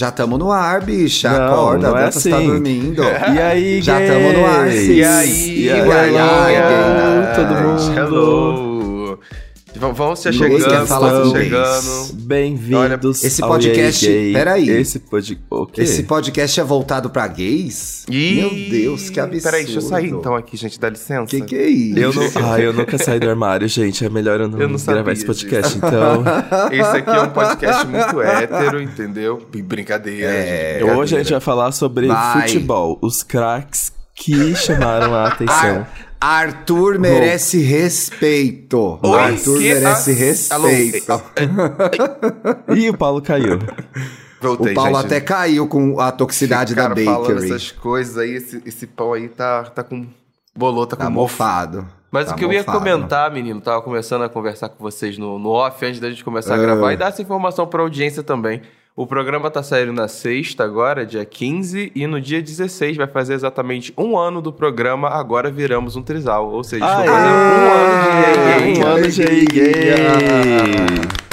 [0.00, 1.28] Já estamos no ar, bicha.
[1.28, 2.30] Não, Acorda, não é a assim.
[2.30, 3.02] tá dormindo.
[3.34, 4.10] E aí, Já gays?
[4.10, 4.68] tamo no ar.
[4.74, 7.32] E aí, E aí, galera?
[7.36, 7.98] todo mundo?
[7.98, 8.69] Hello!
[8.69, 8.69] V- Vamos já Luiz chegando, quer falar
[9.80, 10.32] vamos com
[11.32, 12.12] chegando.
[12.12, 14.32] Bem-vindos Esse podcast- Gay.
[14.34, 14.68] peraí.
[14.68, 15.44] Esse podcast...
[15.48, 15.80] O quê?
[15.82, 18.04] Esse podcast é voltado pra gays?
[18.10, 19.42] Ih, Meu Deus, que absurdo.
[19.42, 21.26] Peraí, deixa eu sair então aqui, gente, dá licença.
[21.26, 21.98] Que que é isso?
[21.98, 22.52] Eu não...
[22.52, 24.04] Ah, eu nunca saí do armário, gente.
[24.04, 26.24] É melhor eu não, Eu não gravar sabia esse podcast, então...
[26.70, 29.42] Esse aqui é um podcast muito hétero, entendeu?
[29.64, 30.26] Brincadeira.
[30.26, 32.42] É, gente, Hoje a gente vai falar sobre Vai.
[32.48, 32.98] futebol.
[33.00, 35.54] Os craques que chamaram a atenção.
[35.54, 38.98] Ar- Arthur merece respeito.
[39.02, 40.68] Oi, Arthur merece ah, alô?
[40.68, 41.22] respeito.
[42.76, 43.58] E o Paulo caiu.
[44.40, 45.06] Voltei, o Paulo gente.
[45.06, 47.52] até caiu com a toxicidade da Ficaram falando bakery.
[47.52, 50.06] essas coisas aí, esse, esse pão aí tá, tá com
[50.54, 51.32] bolota Tá com mofo.
[51.34, 51.86] mofado.
[52.10, 52.78] Mas Tá o que eu ia mofado.
[52.78, 56.54] comentar, menino, tava começando a conversar com vocês no, no off antes da gente começar
[56.54, 56.60] a Ah.
[56.60, 58.60] gravar e dar essa informação pra audiência também.
[59.00, 63.32] O programa tá saindo na sexta agora, dia 15, e no dia 16 vai fazer
[63.32, 66.50] exatamente um ano do programa Agora Viramos um Trisal.
[66.50, 67.06] Ou seja, Aê!
[67.06, 68.84] estou fazendo um ano de EA.
[68.84, 69.22] Um ano de
[69.58, 71.29] EA.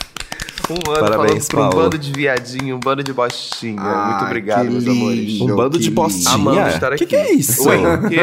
[0.70, 3.80] Um ano Parabéns, falando pra um bando de viadinho, um bando de bostinha.
[3.82, 5.00] Ai, Muito obrigado, que meus lindo.
[5.00, 5.42] amores.
[5.42, 6.02] Um bando que de lindo.
[6.02, 6.34] postinha.
[6.34, 7.06] Amamos estar Que aqui.
[7.06, 7.70] que é isso?
[7.70, 8.20] Oi, o quê?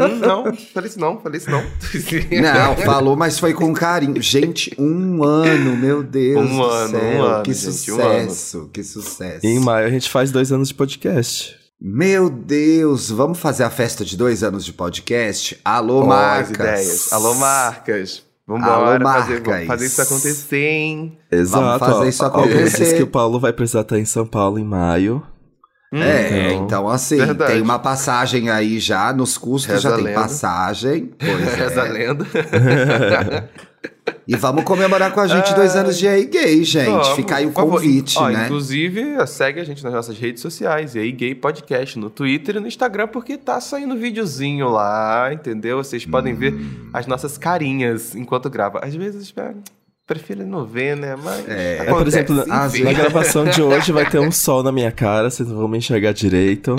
[0.00, 1.62] Hum, não, falei isso não, falei isso não.
[2.42, 4.20] Não, falou, mas foi com carinho.
[4.20, 7.00] Gente, um ano, meu Deus Um do ano, céu.
[7.00, 9.46] um ano, que gente, um sucesso, que sucesso.
[9.46, 11.54] E em maio a gente faz dois anos de podcast.
[11.80, 15.56] Meu Deus, vamos fazer a festa de dois anos de podcast?
[15.64, 16.50] Alô, Boas marcas.
[16.50, 17.12] ideias.
[17.12, 18.25] Alô, marcas.
[18.46, 21.18] Vambora Alô, fazer, vamos fazer isso acontecer, hein?
[21.32, 21.78] Exato.
[21.80, 22.84] fazer ó, isso acontecer.
[22.84, 25.20] Diz que o Paulo vai precisar estar em São Paulo em maio.
[25.92, 27.52] É, Então, então assim, verdade.
[27.52, 30.20] tem uma passagem aí já, nos custos Reza já tem lenda.
[30.20, 31.10] passagem.
[31.18, 31.88] Pois Essa é.
[31.92, 32.26] lenda.
[34.28, 36.90] E vamos comemorar com a gente dois anos de EA Gay, gente.
[36.90, 38.44] Vamos, Fica aí o por convite, Ó, né?
[38.46, 42.60] Inclusive, segue a gente nas nossas redes sociais, e aí Gay Podcast, no Twitter e
[42.60, 45.76] no Instagram, porque tá saindo videozinho lá, entendeu?
[45.78, 46.88] Vocês podem ver Hum.
[46.92, 48.80] as nossas carinhas enquanto grava.
[48.84, 49.52] Às vezes, é,
[50.06, 51.16] prefiro não ver, né?
[51.22, 52.84] Mas É, É, por acontece, exemplo, às enfim.
[52.84, 55.78] na gravação de hoje vai ter um sol na minha cara, vocês não vão me
[55.78, 56.76] enxergar direito.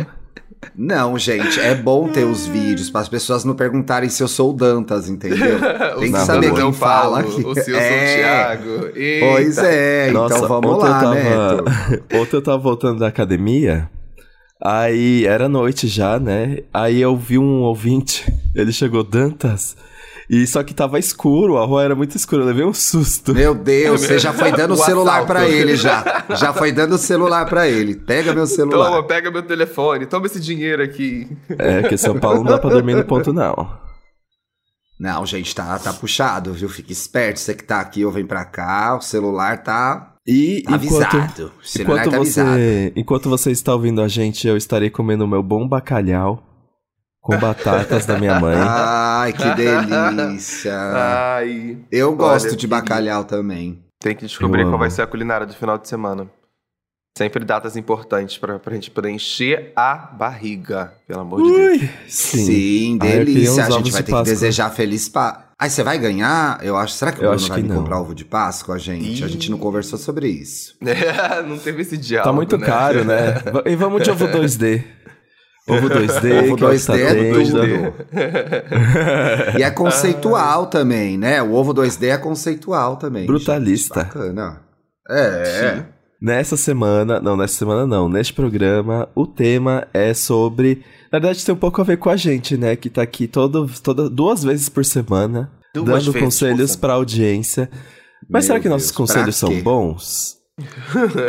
[0.76, 4.52] Não, gente, é bom ter os vídeos para as pessoas não perguntarem se eu sou
[4.52, 5.60] o Dantas, entendeu?
[6.00, 7.46] Tem que O saber quem é o fala Paulo, aqui.
[7.46, 8.08] O seu É.
[8.08, 8.90] Santiago.
[9.20, 12.00] Pois é, então vamos ontem lá, eu né?
[12.20, 13.90] Ontem eu tava voltando da academia,
[14.62, 16.60] aí era noite já, né?
[16.74, 18.26] Aí eu vi um ouvinte,
[18.56, 19.76] ele chegou, Dantas,
[20.30, 23.34] e só que tava escuro, a rua era muito escura, eu levei um susto.
[23.34, 26.26] Meu Deus, você já foi dando o celular pra ele já.
[26.36, 27.96] Já foi dando o celular pra ele.
[27.96, 28.90] Pega meu celular.
[28.90, 31.30] Toma, pega meu telefone, toma esse dinheiro aqui.
[31.58, 33.88] É, que São Paulo não dá pra dormir no ponto não.
[35.00, 36.68] Não, gente, tá, tá puxado, viu?
[36.68, 40.76] Fica esperto, você que tá aqui ou vem pra cá, o celular tá, E tá
[40.76, 41.52] enquanto, avisado.
[41.80, 42.50] Enquanto, tá avisado.
[42.50, 46.47] você, enquanto você está ouvindo a gente, eu estarei comendo o meu bom bacalhau
[47.28, 48.56] com batatas da minha mãe.
[48.58, 50.74] Ai, que delícia.
[50.74, 51.78] Ai.
[51.92, 53.84] Eu gosto olha, de que bacalhau também.
[54.00, 56.28] Tem que descobrir qual vai ser a culinária do final de semana.
[57.18, 61.82] Sempre datas importantes pra, pra gente poder encher a barriga, pelo amor de Deus.
[61.82, 62.46] Ui, sim.
[62.46, 63.66] Sim, delícia.
[63.66, 65.48] A gente vai ter que desejar feliz Páscoa.
[65.60, 66.60] Ai, você vai ganhar?
[66.64, 66.94] Eu acho.
[66.94, 67.78] Será que o Eu Bruno acho vai que me não.
[67.82, 69.24] comprar ovo de Páscoa, gente?
[69.24, 70.76] A gente não conversou sobre isso.
[71.48, 72.66] não teve esse diálogo, Tá muito né?
[72.66, 73.34] caro, né?
[73.66, 74.84] E vamos de ovo 2D.
[75.68, 77.60] Ovo 2D, Ovo que é o que tá 2D é tudo.
[79.60, 81.42] E é conceitual também, né?
[81.42, 83.26] O ovo 2D é conceitual também.
[83.26, 84.02] Brutalista.
[84.02, 84.14] gente.
[84.14, 84.62] Bacana.
[85.10, 85.46] É.
[85.46, 85.84] Sim.
[86.20, 90.84] Nessa semana, não, nessa semana não, neste programa, o tema é sobre.
[91.12, 92.76] Na verdade, tem um pouco a ver com a gente, né?
[92.76, 97.70] Que tá aqui todo, toda, duas vezes por semana, Duas dando vezes conselhos pra audiência.
[98.28, 100.37] Mas Meu será que nossos Deus, conselhos são bons?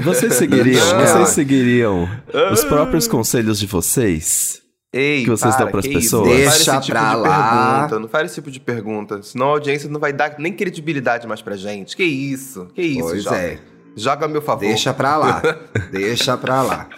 [0.03, 1.07] Vocês seguiriam, Não.
[1.07, 2.09] vocês seguiriam
[2.53, 4.63] os próprios conselhos de vocês?
[4.91, 6.01] Ei, que vocês para, dão pras que isso?
[6.23, 6.29] pessoas?
[6.29, 7.77] Não Deixa faz esse tipo pra de lá.
[7.79, 9.23] pergunta, não faz esse tipo de pergunta.
[9.23, 11.95] Senão a audiência não vai dar nem credibilidade mais pra gente.
[11.95, 12.69] Que isso?
[12.75, 13.39] Que isso, Pois jovem?
[13.41, 13.59] é.
[13.95, 14.61] Joga a meu favor.
[14.67, 15.43] Deixa pra lá.
[15.93, 16.89] Deixa pra lá.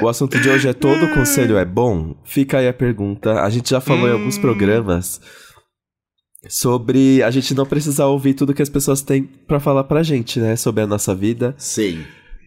[0.00, 2.14] O assunto de hoje é todo conselho é bom?
[2.24, 3.42] Fica aí a pergunta.
[3.42, 4.14] A gente já falou em Hum.
[4.14, 5.20] alguns programas
[6.48, 10.38] sobre a gente não precisar ouvir tudo que as pessoas têm pra falar pra gente,
[10.40, 10.56] né?
[10.56, 11.54] Sobre a nossa vida.
[11.58, 12.00] Sim.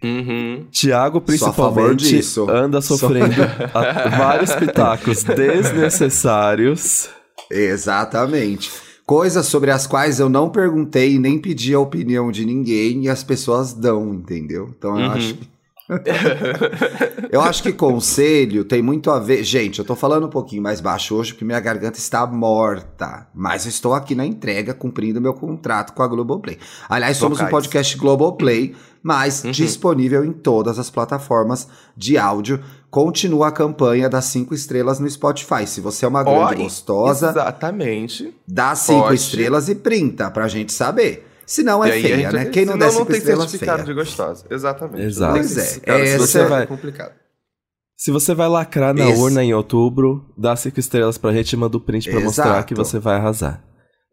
[0.04, 0.66] Uhum.
[0.72, 2.50] Tiago, principalmente, disso.
[2.50, 3.36] anda sofrendo
[4.18, 7.10] vários pitacos desnecessários.
[7.52, 8.72] Exatamente.
[9.06, 13.10] Coisas sobre as quais eu não perguntei e nem pedi a opinião de ninguém e
[13.10, 14.70] as pessoas dão, entendeu?
[14.78, 15.12] Então eu Uhum.
[15.14, 15.36] acho.
[17.32, 19.44] eu acho que conselho tem muito a ver.
[19.44, 23.28] Gente, eu tô falando um pouquinho mais baixo hoje porque minha garganta está morta.
[23.34, 26.58] Mas eu estou aqui na entrega cumprindo meu contrato com a Globoplay.
[26.88, 27.50] Aliás, somos Vocais.
[27.50, 29.52] um podcast Globoplay, mas Uhum.
[29.52, 32.60] disponível em todas as plataformas de áudio.
[32.92, 35.66] Continua a campanha das cinco estrelas no Spotify.
[35.68, 38.34] Se você é uma grande Ó, gostosa, Exatamente.
[38.48, 39.16] dá cinco Pode.
[39.16, 41.28] estrelas e printa pra gente saber.
[41.50, 42.46] Se não é feia, gente- né?
[42.46, 43.88] Quem não der cinco tem estrelas, certificado feia.
[43.96, 44.46] de gostosa.
[44.52, 45.02] Exatamente.
[45.04, 45.34] Exato.
[45.34, 46.64] Pois é, essa- você vai...
[46.64, 47.12] É complicado.
[47.98, 51.58] Se você vai lacrar na Esse- urna em outubro, dá cinco estrelas pra gente e
[51.58, 52.68] manda o print pra mostrar Exato.
[52.68, 53.64] que você vai arrasar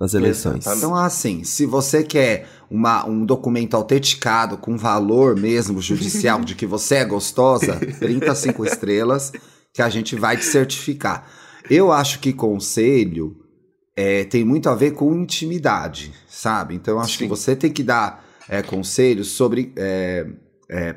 [0.01, 0.57] nas eleições.
[0.67, 0.79] Exatamente.
[0.79, 6.67] Então, assim, se você quer uma, um documento autenticado com valor mesmo judicial de que
[6.67, 9.31] você é gostosa, 35 estrelas,
[9.75, 11.29] que a gente vai te certificar.
[11.71, 13.37] Eu acho que conselho
[13.97, 16.75] é, tem muito a ver com intimidade, sabe?
[16.75, 17.25] Então, acho Sim.
[17.25, 19.73] que você tem que dar é, conselhos sobre.
[19.77, 20.27] É,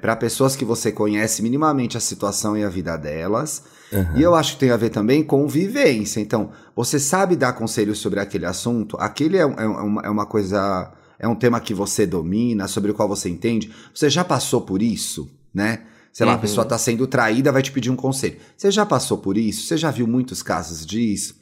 [0.01, 3.63] para pessoas que você conhece minimamente a situação e a vida delas.
[3.93, 4.17] Aham.
[4.17, 6.19] E eu acho que tem a ver também com vivência.
[6.19, 8.97] Então, você sabe dar conselhos sobre aquele assunto?
[8.99, 10.91] Aquele é, é uma, é uma coisa.
[11.19, 13.71] É um tema que você domina, sobre o qual você entende.
[13.93, 15.83] Você já passou por isso, né?
[16.11, 16.41] Sei lá, a Uhum.
[16.41, 18.37] pessoa está sendo traída, vai te pedir um conselho.
[18.57, 19.67] Você já passou por isso?
[19.67, 21.35] Você já viu muitos casos disso?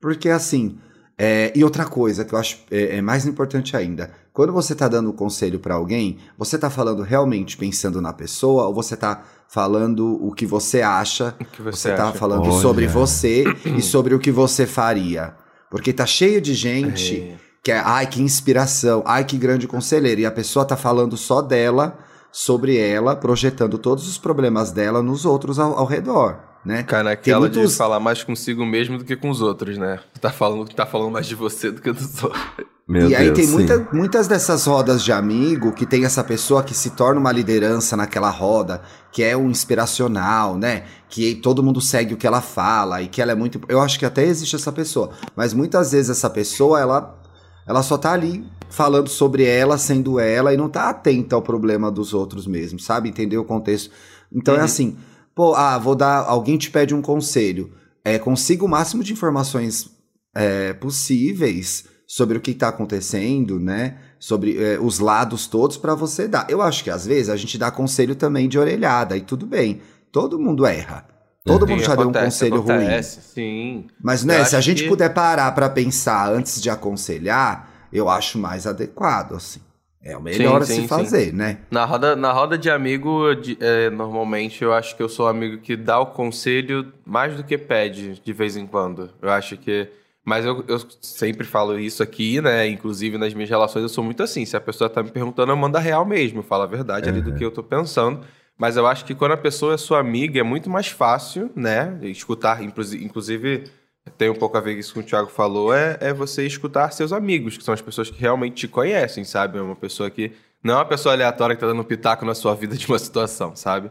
[0.00, 0.78] Porque assim.
[1.24, 4.10] É, e outra coisa que eu acho é, é mais importante ainda.
[4.32, 8.66] Quando você está dando um conselho para alguém, você está falando realmente pensando na pessoa
[8.66, 12.18] ou você está falando o que você acha O que você, tá acha?
[12.18, 12.60] falando Olha.
[12.60, 15.34] sobre você e sobre o que você faria.
[15.70, 17.36] Porque tá cheio de gente É.
[17.62, 20.20] que é, ai, que inspiração, ai, que grande conselheiro.
[20.22, 21.96] E a pessoa tá falando só dela,
[22.32, 26.82] sobre ela, projetando todos os problemas dela nos outros ao, ao redor, né?
[26.82, 30.00] Cai naquela muitos- de falar mais consigo mesmo do que com os outros, né?
[30.20, 32.42] Tá falando, tá falando mais de você do que dos outros.
[32.86, 33.52] Meu e aí Deus, tem sim.
[33.52, 37.96] muita- muitas dessas rodas de amigo que tem essa pessoa que se torna uma liderança
[37.96, 38.82] naquela roda,
[39.12, 40.84] que é um inspiracional, né?
[41.08, 43.60] Que todo mundo segue o que ela fala e que ela é muito.
[43.68, 47.18] Eu acho que até existe essa pessoa, mas muitas vezes essa pessoa ela,
[47.66, 51.90] ela só tá ali falando sobre ela, sendo ela e não tá atenta ao problema
[51.90, 53.08] dos outros mesmo, sabe?
[53.08, 53.90] Entendeu o contexto?
[54.32, 54.64] Então é Uhum.
[54.64, 54.96] assim,
[55.34, 56.18] pô, ah, vou dar.
[56.26, 57.72] Alguém te pede um conselho.
[58.04, 59.90] É, consiga o máximo de informações
[60.34, 63.96] é, possíveis sobre o que está acontecendo, né?
[64.18, 66.46] Sobre é, os lados todos para você dar.
[66.50, 69.80] Eu acho que às vezes a gente dá conselho também de orelhada e tudo bem.
[70.10, 71.06] Todo mundo erra.
[71.44, 72.74] Todo Sim, mundo já deu um acontece, conselho ruim.
[72.86, 73.86] acontece, Sim.
[74.00, 78.08] Mas Eu né, se a gente que- puder parar para pensar antes de aconselhar, eu
[78.08, 79.60] acho mais adequado, assim.
[80.04, 81.58] É o melhor a Sim, se sim, fazer, né?
[81.70, 85.58] Na roda, na roda de amigo, de- é, normalmente eu acho que eu sou amigo
[85.58, 89.10] que dá o conselho mais do que pede de vez em quando.
[89.22, 89.88] Eu acho que.
[90.24, 92.66] Mas eu, eu sempre falo isso aqui, né?
[92.66, 94.44] Inclusive nas minhas relações eu sou muito assim.
[94.44, 96.40] Se a pessoa tá me perguntando, eu mando a real mesmo.
[96.40, 98.20] Eu falo a verdade ali do que eu tô pensando.
[98.58, 101.98] Mas eu acho que quando a pessoa é sua amiga é muito mais fácil, né?
[102.02, 103.64] Escutar, inclusive
[104.10, 106.90] tem um pouco a ver com isso que o Thiago falou, é, é você escutar
[106.92, 109.58] seus amigos, que são as pessoas que realmente te conhecem, sabe?
[109.58, 110.32] É uma pessoa que.
[110.62, 113.54] Não é uma pessoa aleatória que tá dando pitaco na sua vida de uma situação,
[113.54, 113.90] sabe?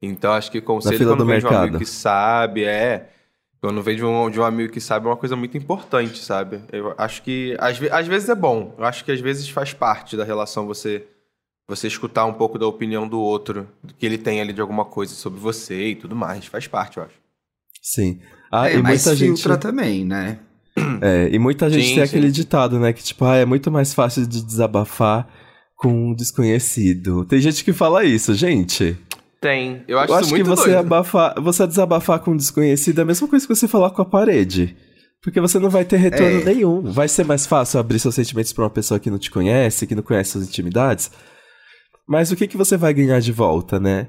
[0.00, 1.62] Então acho que conselho quando do vem de um mercado.
[1.62, 3.08] amigo que sabe, é.
[3.60, 6.60] Quando vem de um, de um amigo que sabe é uma coisa muito importante, sabe?
[6.72, 8.74] Eu acho que às, às vezes é bom.
[8.76, 11.06] Eu acho que às vezes faz parte da relação você
[11.68, 14.84] você escutar um pouco da opinião do outro, do que ele tem ali de alguma
[14.84, 16.46] coisa sobre você e tudo mais.
[16.46, 17.21] Faz parte, eu acho.
[17.82, 18.20] Sim.
[18.50, 19.36] Ah, é, e mas muita gente.
[19.38, 20.38] filtra também, né?
[21.02, 22.16] É, e muita gente Sim, tem sim.
[22.16, 22.92] aquele ditado, né?
[22.92, 25.28] Que tipo, ah, é muito mais fácil de desabafar
[25.76, 27.24] com um desconhecido.
[27.26, 28.96] Tem gente que fala isso, gente.
[29.40, 29.82] Tem.
[29.88, 30.78] Eu acho Eu acho que muito você doido.
[30.78, 34.04] abafar, você desabafar com um desconhecido é a mesma coisa que você falar com a
[34.04, 34.76] parede.
[35.22, 36.44] Porque você não vai ter retorno É.
[36.44, 36.80] nenhum.
[36.82, 39.94] Vai ser mais fácil abrir seus sentimentos pra uma pessoa que não te conhece, que
[39.94, 41.10] não conhece suas intimidades.
[42.08, 44.06] Mas o que, que você vai ganhar de volta, né?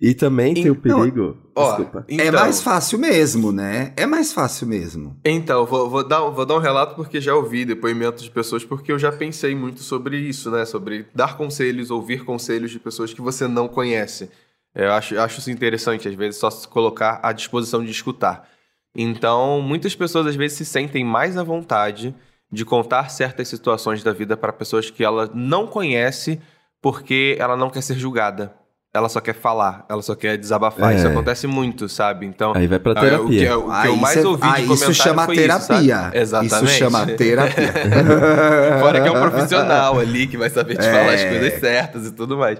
[0.00, 1.38] E também tem o Então, perigo.
[1.54, 2.04] Ó, Desculpa.
[2.08, 3.94] É então- mais fácil mesmo, né?
[3.96, 5.16] É mais fácil mesmo.
[5.24, 8.92] Então, vou, vou dar, vou dar um relato porque já ouvi depoimentos de pessoas, porque
[8.92, 10.66] eu já pensei muito sobre isso, né?
[10.66, 14.28] Sobre dar conselhos, ouvir conselhos de pessoas que você não conhece.
[14.74, 18.46] Eu acho, acho isso interessante, às vezes, só se colocar à disposição de escutar.
[18.94, 22.14] Então, muitas pessoas às vezes se sentem mais à vontade
[22.52, 26.38] de contar certas situações da vida para pessoas que ela não conhece
[26.82, 28.54] porque ela não quer ser julgada.
[28.96, 30.92] Ela só quer falar, ela só quer desabafar.
[30.92, 30.96] É.
[30.96, 32.26] Isso acontece muito, sabe?
[32.26, 33.24] Então, Aí vai pra ah, terapia.
[33.58, 35.56] O que, o que eu mais cê- ouvi ah, de isso chama foi terapia.
[35.58, 36.18] Isso, sabe?
[36.18, 36.54] Exatamente.
[36.64, 37.72] Isso chama terapia.
[38.80, 41.28] Fora que é um profissional ali que vai saber te falar as É.
[41.30, 42.58] coisas certas e tudo mais.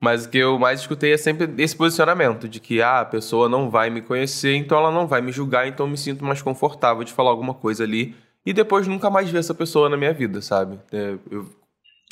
[0.00, 3.48] Mas o que eu mais escutei é sempre esse posicionamento de que ah, a pessoa
[3.48, 6.42] não vai me conhecer, então ela não vai me julgar, então eu me sinto mais
[6.42, 8.14] confortável de falar alguma coisa ali
[8.44, 10.78] e depois nunca mais ver essa pessoa na minha vida, sabe?
[10.92, 11.46] É, eu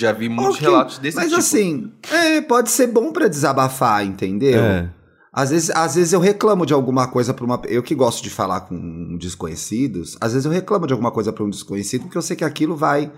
[0.00, 1.38] Já vi muitos Ok, relatos desse Mas tipo.
[1.38, 4.60] assim, é, pode ser bom pra desabafar, entendeu?
[4.62, 4.90] É.
[5.32, 7.60] Às vezes, às vezes eu reclamo de alguma coisa pra uma.
[7.66, 11.44] Eu que gosto de falar com desconhecidos, às vezes eu reclamo de alguma coisa pra
[11.44, 13.10] um desconhecido, porque eu sei que aquilo vai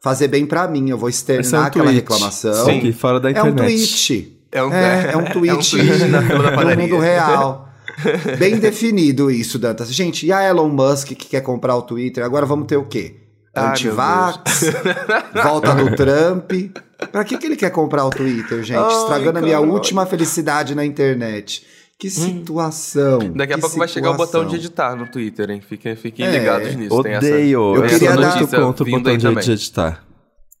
[0.00, 0.90] fazer bem pra mim.
[0.90, 2.00] Eu vou é externar um aquela tweet.
[2.00, 2.64] reclamação.
[2.66, 3.76] Sim, fora da É um internet.
[3.76, 4.38] tweet.
[4.52, 6.22] É um, É, é um tweet, é um tweet na
[6.54, 6.76] padaria.
[6.86, 7.68] mundo real.
[8.38, 9.92] Bem definido isso, Dantas.
[9.92, 12.24] Gente, e a Elon Musk que quer comprar o Twitter?
[12.24, 13.16] Agora vamos ter o quê?
[13.56, 14.64] Antivax,
[15.42, 16.52] volta do Trump.
[17.12, 18.78] Pra que, que ele quer comprar o Twitter, gente?
[18.78, 21.64] Ai, Estragando a minha última felicidade na internet.
[21.98, 23.18] Que situação.
[23.22, 23.32] Hum.
[23.34, 24.56] Daqui a que pouco vai chegar o botão de situação.
[24.56, 25.60] editar no Twitter, hein?
[25.60, 27.02] Fiquem, fiquem É, ligados nisso.
[27.02, 27.58] tem essa- Odeio.
[27.60, 30.04] Eu Eu queria sou dar- muito contra o botão de, editar.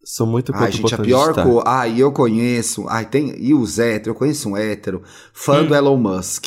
[0.04, 1.62] Sou muito contra Ai, o gente, botão a de pior coisa.
[1.66, 2.86] Ai, eu conheço.
[2.88, 3.34] Ai, tem.
[3.38, 6.46] E os héteros, eu conheço um hétero, fã do Elon Musk.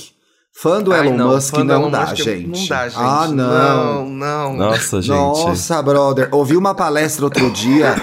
[0.59, 0.91] Fã do.
[0.91, 2.47] Ai, Elon não, Musk não Elon dá, Musk gente.
[2.47, 2.99] Não dá, gente.
[2.99, 4.05] Ah, não.
[4.05, 4.53] Não, não.
[4.55, 5.15] Nossa, gente.
[5.15, 6.29] Nossa, brother.
[6.31, 7.95] Ouvi uma palestra outro dia,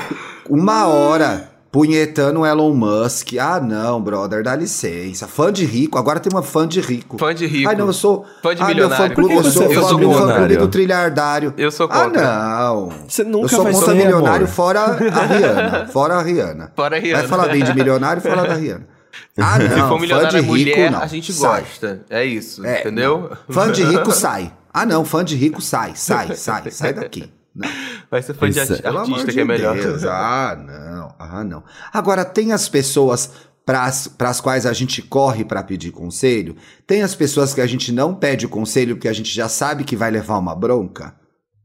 [0.49, 3.33] uma hora, punhetando o Elon Musk.
[3.41, 5.27] Ah, não, brother, dá licença.
[5.27, 7.19] Fã de rico, agora tem uma fã de rico.
[7.19, 7.69] Fã de rico.
[7.69, 8.25] Ai, não, eu sou.
[8.41, 9.09] Fã de ah, meu milionário.
[9.09, 11.55] fã clube, eu sou, é eu fã sou fã clube do trilhardário.
[11.59, 12.23] Eu sou Ah, contra.
[12.23, 12.89] não.
[13.09, 14.55] Você nunca eu sou vai contra ser, milionário amor.
[14.55, 15.87] fora a Rihanna.
[15.89, 16.73] Fora a Rihanna.
[16.77, 17.19] Fora a Rihanna.
[17.19, 18.94] Vai falar bem de milionário fora da Rihanna.
[19.39, 19.69] Ah, não.
[19.69, 21.01] Se for fã milionário de é rico, mulher, não.
[21.01, 21.61] a gente Sai.
[21.63, 22.05] gosta.
[22.11, 23.31] É isso, É, entendeu?
[23.49, 23.55] não.
[23.55, 24.53] Fã de rico sai.
[24.73, 27.33] Ah, não, fã de rico sai, sai, sai, sai daqui.
[27.55, 27.69] Não.
[28.11, 28.89] Vai ser fã de Pois é.
[28.89, 29.77] amor artista de que é melhor.
[29.77, 30.05] Deus.
[30.05, 31.15] Ah, não.
[31.19, 31.63] Ah, não.
[31.93, 33.31] Agora, tem as pessoas
[33.65, 36.57] para as quais a gente corre para pedir conselho?
[36.87, 39.97] Tem as pessoas que a gente não pede conselho porque a gente já sabe que
[39.97, 41.15] vai levar uma bronca?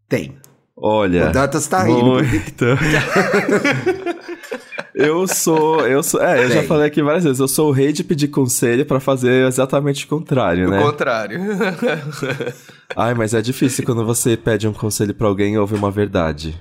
[0.08, 0.38] Tem.
[0.78, 1.30] Olha.
[1.30, 2.06] O Dantas tá rindo.
[2.06, 2.66] Muito.
[5.00, 5.88] eu sou.
[5.88, 6.22] Eu sou.
[6.22, 6.68] É, eu já Tem.
[6.68, 7.40] falei aqui várias vezes.
[7.40, 10.82] Eu sou o rei de pedir conselho pra fazer exatamente o contrário, O né?
[10.82, 11.40] contrário.
[12.96, 16.60] Ai, mas é difícil quando você pede um conselho pra alguém e ouve uma verdade.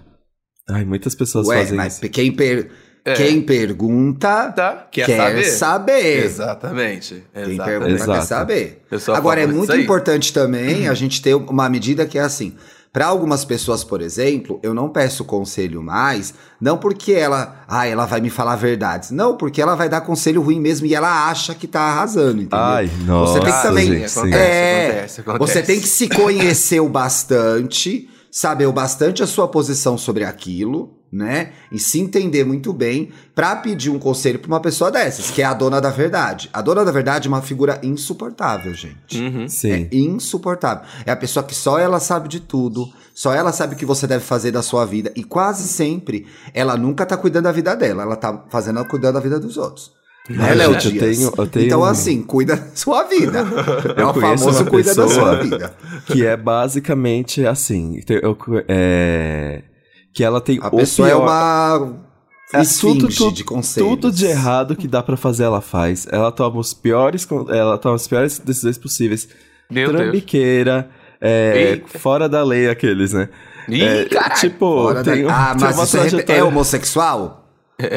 [0.69, 2.09] Ai, muitas pessoas Ué, fazem mas isso.
[2.11, 2.69] quem, per-
[3.05, 3.15] É.
[3.15, 4.87] quem pergunta tá?
[4.91, 5.45] Quer, quer saber?
[5.45, 6.25] saber.
[6.25, 7.25] Exatamente.
[7.33, 7.65] Quem Exatamente.
[7.65, 8.27] pergunta quer Exato.
[8.27, 8.83] saber.
[8.99, 12.55] Sou a Agora, é muito importante também a gente ter uma medida que é assim.
[12.93, 18.07] Para algumas pessoas, por exemplo, eu não peço conselho mais, não porque ela, ah, ela
[18.07, 21.55] vai me falar verdades, não, porque ela vai dar conselho ruim mesmo e ela acha
[21.55, 22.59] que tá arrasando, entendeu?
[22.59, 24.05] Ai, nossa, Você tem que também- gente.
[24.19, 25.53] Acontece, É, acontece, acontece.
[25.53, 30.98] Você tem que se conhecer o bastante, saber o bastante a sua posição sobre aquilo,
[31.13, 31.53] né?
[31.73, 35.45] E se entender muito bem pra pedir um conselho pra uma pessoa dessas, que é
[35.45, 36.51] a dona da verdade.
[36.53, 39.19] A dona da verdade é uma figura insuportável, gente.
[39.21, 39.49] Uhum.
[39.49, 39.73] Sim.
[39.91, 40.85] É insuportável.
[41.07, 44.07] É a pessoa que só ela sabe de tudo, só ela sabe o que você
[44.07, 45.11] deve fazer da sua vida.
[45.17, 49.21] E quase sempre ela nunca tá cuidando da vida dela, ela tá fazendo cuidando da
[49.21, 49.97] vida dos outros.
[50.29, 53.39] Né, Léo eu tenho- eu tenho Então, assim, cuida da sua vida.
[53.97, 55.75] é Eu o conheço famoso uma cuida da pessoa- sua vida.
[56.05, 57.99] Que é basicamente assim.
[58.07, 58.37] eu-
[58.69, 59.63] é,
[60.19, 61.95] que ela tem A o pessoa é pior- uma
[62.53, 63.89] É tudo, tudo, de conselhos.
[63.89, 66.09] Tudo de errado que dá pra fazer, ela faz.
[66.11, 69.29] Ela toma os piores, ela toma as piores decisões possíveis.
[69.71, 70.03] Meu Deus.
[70.03, 73.29] Trambiqueira, é, fora da lei aqueles, né?
[73.69, 74.41] Ih, É, caralho.
[74.41, 77.49] Tipo, da- tem, um- Ah, tem mas uma isso é, trajetória- é homossexual?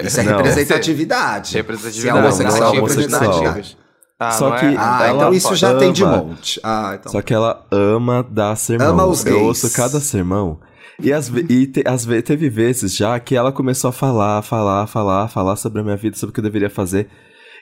[0.04, 0.38] Isso é Não.
[0.38, 1.48] representatividade.
[1.48, 2.20] Se é Representatividade.
[2.20, 3.22] homossexual, não é é homossexual.
[3.22, 3.78] representatividade.
[4.20, 4.76] Ah, Só não que- é?
[4.78, 6.18] Ah, então isso já tem de ama.
[6.18, 6.60] monte.
[6.64, 7.12] Ah, então.
[7.12, 8.90] Só que ela ama dar sermão.
[8.90, 9.48] Ama os Eu gays.
[9.48, 10.60] ouço cada sermão.
[11.04, 15.28] E, ve- e te- ve- teve vezes já que ela começou a falar, falar, falar,
[15.28, 17.08] falar sobre a minha vida, sobre o que eu deveria fazer.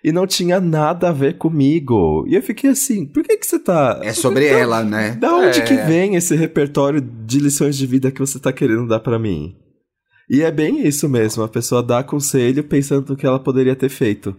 [0.04, 2.26] E não tinha nada a ver comigo.
[2.28, 4.00] E eu fiquei assim, por que que você tá...
[4.02, 5.12] É sobre ela, né?
[5.20, 5.64] Da onde É.
[5.64, 9.56] que vem esse repertório de lições de vida que você tá querendo dar pra mim?
[10.30, 13.90] E é bem isso mesmo, a pessoa dá conselho pensando no que ela poderia ter
[13.90, 14.36] feito.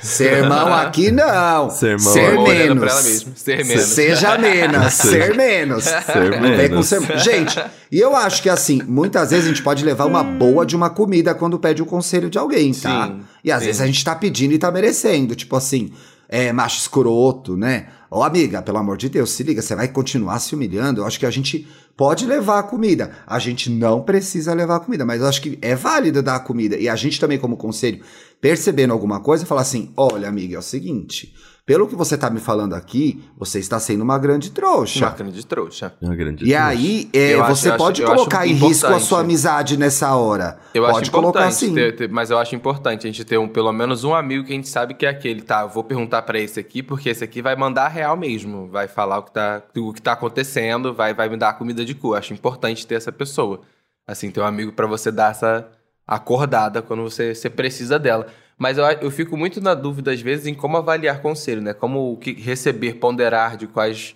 [0.00, 1.70] Sermão aqui não.
[1.70, 2.78] Sermão Ser menos.
[2.78, 3.32] pra ela mesmo.
[3.34, 3.84] Ser menos.
[3.84, 4.94] Seja menos.
[4.94, 5.84] ser menos.
[5.84, 6.86] Ser Não vem com menos.
[6.86, 7.18] ser...
[7.18, 10.76] Gente, e eu acho que assim, muitas vezes a gente pode levar uma boa de
[10.76, 13.08] uma comida quando pede o conselho de alguém, tá?
[13.08, 13.66] Sim, e às sim.
[13.66, 15.34] vezes a gente tá pedindo e tá merecendo.
[15.34, 15.90] Tipo assim,
[16.28, 17.86] é macho escroto, né?
[18.10, 21.00] Ô amiga, pelo amor de Deus, se liga, você vai continuar se humilhando.
[21.00, 23.12] Eu acho que a gente pode levar a comida.
[23.26, 26.40] A gente não precisa levar a comida, mas eu acho que é válido dar a
[26.40, 26.76] comida.
[26.76, 28.02] E a gente também, como conselho,
[28.40, 31.34] percebendo alguma coisa, falar assim: olha, amiga, é o seguinte.
[31.68, 35.04] Pelo que você tá me falando aqui, você está sendo uma grande trouxa.
[35.04, 35.92] Máquina de trouxa.
[36.00, 39.04] Uma grande E aí, é, você acho- pode acho colocar em risco a importante.
[39.06, 40.58] sua amizade nessa hora.
[40.72, 41.74] Eu pode acho colocar importante, sim.
[41.74, 44.52] ter- ter- mas eu acho importante a gente ter um, pelo menos um amigo que
[44.52, 45.60] a gente sabe que é aquele, tá?
[45.60, 49.18] Eu vou perguntar pra esse aqui, porque esse aqui vai mandar real mesmo, vai falar
[49.18, 52.08] o que tá, o que tá acontecendo, vai, vai me dar a comida de cu.
[52.08, 53.60] Eu acho importante ter essa pessoa.
[54.06, 55.68] Assim, ter um amigo pra você dar essa
[56.06, 58.26] acordada quando você, você precisa dela.
[58.58, 61.72] Mas eu, eu fico muito na dúvida, às vezes, em como avaliar conselho, né?
[61.72, 64.14] Como o que receber, ponderar de quais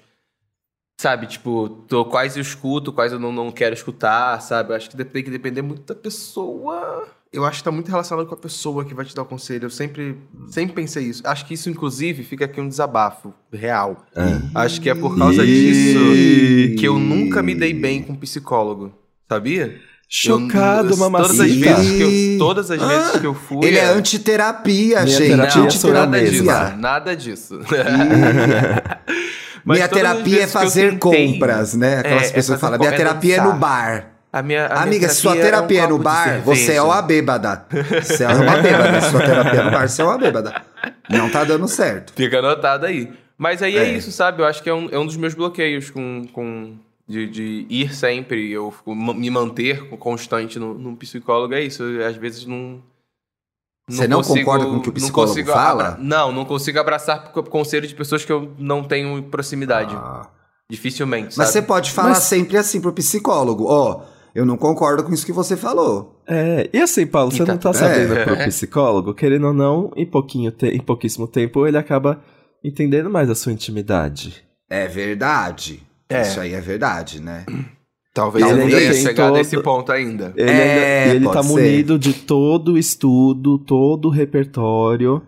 [1.02, 4.70] Sabe, tipo, tô, quais eu escuto, quais eu não, não quero escutar, sabe?
[4.70, 7.08] Eu acho que tem que depender muito da pessoa.
[7.32, 9.64] Eu acho que tá muito relacionado com a pessoa que vai te dar o conselho.
[9.64, 11.20] Eu sempre, sempre pensei isso.
[11.26, 14.06] Acho que isso, inclusive, fica aqui um desabafo real.
[14.54, 15.98] Acho que é por causa disso
[16.78, 18.92] que eu nunca me dei bem com psicólogo.
[19.28, 19.80] Sabia?
[20.14, 21.38] Chocado, mamacita.
[21.38, 22.02] Todas as vezes que
[22.34, 23.66] eu, todas as vezes que eu fui.
[23.66, 25.30] Ele é antiterapia, Minha gente.
[25.30, 26.44] terapia sou eu nada disso.
[26.76, 27.58] Nada disso.
[29.64, 32.00] minha todas as terapia é fazer tentei- compras, né?
[32.00, 34.08] Aquelas É, é pessoas fazer falam, minha é terapia é no bar.
[34.30, 36.72] A minha, a minha Amiga, se sua terapia é um no copo de bar, você
[36.74, 37.64] é uma bêbada.
[38.02, 39.00] Você é uma bêbada.
[39.00, 40.62] Se sua terapia é no bar, você é uma bêbada.
[41.08, 42.12] Não tá dando certo.
[42.14, 43.10] Fica anotado aí.
[43.38, 43.92] Mas aí é, É.
[43.92, 44.42] isso, sabe?
[44.42, 46.74] Eu acho que é um, é um dos meus bloqueios com, com
[47.08, 51.54] de, de ir sempre, eu me manter constante no, num psicólogo.
[51.54, 51.82] É isso.
[51.82, 52.82] Eu, às vezes não.
[53.88, 55.88] Você não concorda com o que o não psicólogo consigo fala?
[55.88, 59.94] abra- não, não consigo abraçar co- conselho de pessoas que eu não tenho proximidade.
[59.96, 60.28] Ah.
[60.70, 61.36] Dificilmente.
[61.36, 61.48] Mas sabe?
[61.48, 64.04] você pode falar Mas- sempre assim pro psicólogo, ó,
[64.34, 66.22] eu não concordo com isso que você falou.
[66.26, 68.24] É, e assim, Paulo, você tá não tá tudo sabendo bem.
[68.24, 72.22] pro psicólogo, querendo ou não, em, pouquinho te- em pouquíssimo tempo, ele acaba
[72.64, 74.44] entendendo mais a sua intimidade.
[74.70, 75.82] É verdade.
[76.12, 76.22] É.
[76.22, 77.44] Isso aí é verdade, né?
[78.14, 80.34] Talvez Ele ainda tenha chegado todo- nesse ponto ainda.
[80.36, 81.48] Ele, É, ainda, e ele tá ser.
[81.48, 85.22] munido de todo o estudo, todo o repertório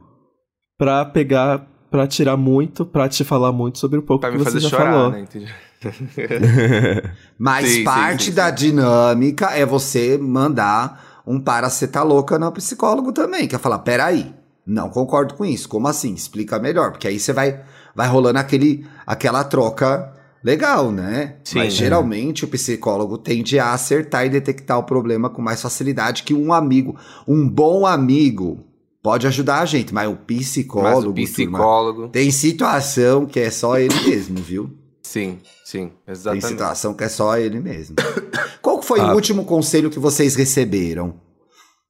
[0.79, 4.45] pra pegar, pra tirar muito, pra te falar muito sobre o pouco Pra que me
[4.45, 5.11] você fazer já chorar, falou.
[5.12, 5.21] né?
[5.21, 5.47] Entendi.
[7.38, 8.55] Mas Sim, parte sim, da sim.
[8.55, 14.35] dinâmica é você mandar um paracetalôca no psicólogo também, que é falar, peraí,
[14.67, 16.12] não concordo com isso, como assim?
[16.14, 17.61] Explica melhor, porque aí você vai,
[17.95, 20.12] vai rolando aquele, aquela troca
[20.44, 21.36] legal, né?
[21.42, 21.58] Sim.
[21.58, 26.34] Mas geralmente o psicólogo tende a acertar e detectar o problema com mais facilidade que
[26.34, 26.94] um amigo,
[27.26, 28.62] um bom amigo
[29.02, 32.08] pode ajudar a gente, mas o psicólogo, Mas o turma, psicólogo.
[32.08, 34.70] tem situação que é só ele mesmo, viu?
[35.02, 36.46] Sim, sim, Tem exatamente.
[36.46, 37.96] situação que é só ele mesmo.
[38.62, 39.12] Qual foi Ah.
[39.12, 41.14] o último conselho que vocês receberam?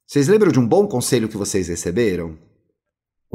[0.06, 2.36] Vocês lembram de um bom conselho que vocês receberam?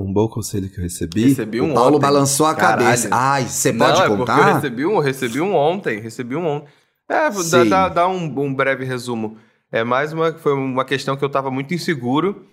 [0.01, 1.29] Um bom conselho que eu recebi.
[1.29, 2.01] Recebi um o Paulo ontem.
[2.01, 2.85] balançou a Caralho.
[2.85, 3.09] cabeça.
[3.11, 4.53] Ai, você Não, pode é porque eu contar?
[4.55, 6.67] recebi um, eu recebi um ontem, recebi um ontem.
[7.07, 9.37] É, dar, dar, dar um, um breve resumo.
[9.71, 12.45] É mais uma, foi uma questão que eu tava muito inseguro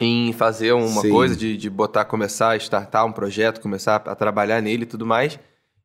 [0.00, 1.10] em fazer uma Sim.
[1.10, 5.04] coisa, de, de botar, começar a startar um projeto, começar a trabalhar nele e tudo
[5.04, 5.38] mais.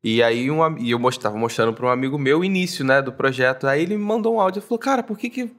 [0.03, 3.01] E aí um, e eu most- tava mostrando para um amigo meu o início, né,
[3.01, 3.65] do projeto.
[3.67, 5.51] Aí ele me mandou um áudio e falou, cara, por que que,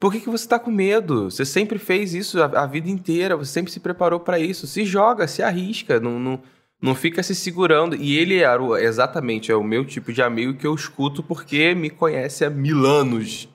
[0.00, 1.30] por que que você tá com medo?
[1.30, 4.66] Você sempre fez isso a, a vida inteira, você sempre se preparou para isso.
[4.66, 6.40] Se joga, se arrisca, não, não,
[6.80, 7.96] não fica se segurando.
[7.96, 11.74] E ele era o- exatamente é o meu tipo de amigo que eu escuto porque
[11.74, 13.48] me conhece há mil anos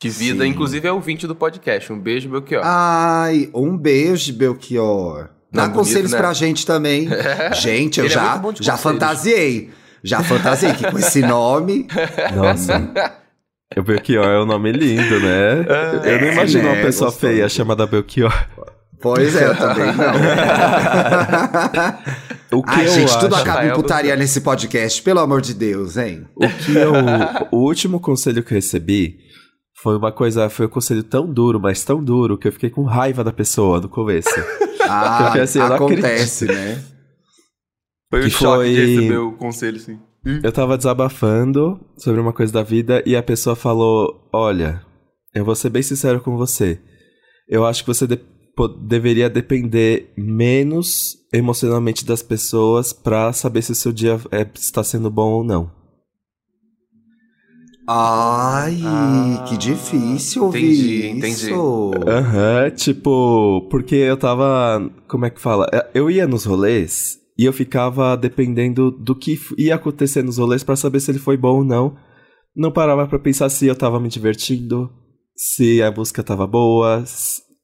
[0.00, 0.44] de vida.
[0.44, 0.50] Sim.
[0.50, 1.92] Inclusive é ouvinte do podcast.
[1.92, 2.60] Um beijo, ó.
[2.62, 5.30] Ai, um beijo, Belchior.
[5.50, 6.18] Dá Não, conselhos bonito, né?
[6.18, 7.08] pra gente também.
[7.58, 9.70] Gente, eu Ele é já, de já fantasiei.
[10.04, 11.86] Já fantasiei que com esse nome.
[12.36, 12.92] Nossa.
[13.78, 15.64] O Belchior é um nome lindo, né?
[16.04, 16.72] eu não imagino né?
[16.74, 18.32] uma pessoa feia chamada Belchior.
[19.00, 20.12] Pois é, eu também não.
[22.50, 25.98] O que Ai, eu gente, tudo acaba em putaria nesse podcast, pelo amor de Deus,
[25.98, 26.26] hein?
[26.34, 26.92] O que eu.
[27.52, 29.18] o último conselho que eu recebi
[29.82, 30.48] foi uma coisa.
[30.48, 33.80] Foi um conselho tão duro, mas tão duro, que eu fiquei com raiva da pessoa
[33.80, 34.30] no começo.
[34.90, 36.82] Ah, Porque, assim, eu não acontece, né?
[38.10, 39.98] Foi que um choque de foi- receber o conselho, sim.
[40.42, 44.82] Eu tava desabafando sobre uma coisa da vida e a pessoa falou: Olha,
[45.34, 46.80] eu vou ser bem sincero com você.
[47.48, 48.20] Eu acho que você de-
[48.86, 55.10] deveria depender menos emocionalmente das pessoas pra saber se o seu dia é- está sendo
[55.10, 55.70] bom ou não.
[57.90, 61.32] Ai, Ah, que difícil ouvir entendi, entendi.
[61.46, 61.90] isso.
[62.06, 64.90] Aham, tipo, porque eu tava.
[65.08, 65.66] Como é que fala?
[65.72, 70.64] É, Eu ia nos rolês e eu ficava dependendo do que ia acontecer nos rolês
[70.64, 71.96] pra saber se ele foi bom ou não.
[72.56, 74.90] Não parava pra pensar se eu tava me divertindo,
[75.36, 77.04] se a música tava boa,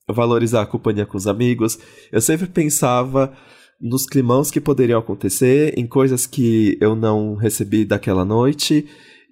[0.08, 1.78] valorizar a companhia com os amigos.
[2.12, 3.32] Eu sempre pensava
[3.80, 8.86] nos climãos que poderiam acontecer, em coisas que eu não recebi daquela noite.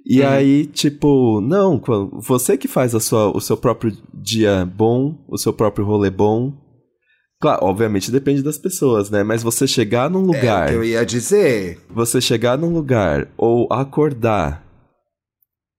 [0.05, 0.27] E Uhum.
[0.29, 1.81] aí, tipo, não,
[2.27, 6.53] você que faz a sua, o seu próprio dia bom, o seu próprio rolê bom.
[7.43, 9.25] Claro, obviamente depende das pessoas, né?
[9.25, 11.81] Mas você chegar num É o lugar, que eu ia dizer.
[11.91, 14.65] você chegar num lugar ou acordar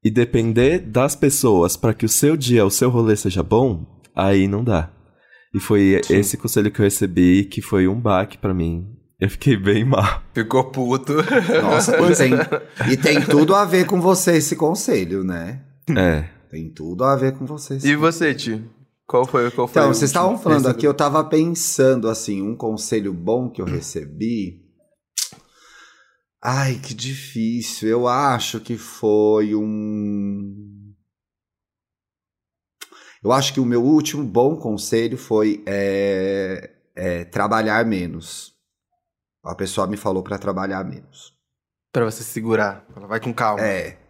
[0.04, 4.46] e depender das pessoas para que o seu dia, o seu rolê seja bom, aí
[4.46, 4.92] não dá.
[5.56, 6.18] E foi Sim.
[6.18, 8.86] esse conselho que eu recebi que foi um baque pra mim.
[9.18, 10.22] Eu fiquei bem mal.
[10.34, 11.14] Ficou puto.
[11.62, 12.34] Nossa, e tem,
[12.92, 15.62] e tem tudo a ver com você esse conselho, né?
[15.96, 16.26] É.
[16.52, 17.76] Tem tudo a ver com você.
[17.76, 18.62] esse E você, Ti?
[19.14, 22.58] Qual foi, qual foi Então, o vocês estavam falando aqui, eu tava pensando assim, um
[22.58, 24.60] conselho bom que eu recebi.
[26.44, 27.90] Ai, que difícil.
[27.90, 30.96] Eu acho que foi um.
[33.24, 38.56] Eu acho que o meu último bom conselho foi é, é, trabalhar menos.
[39.46, 41.38] A pessoa me falou para trabalhar menos.
[41.92, 42.84] Pra você segurar.
[42.96, 43.62] Ela vai com calma.
[43.62, 44.03] É.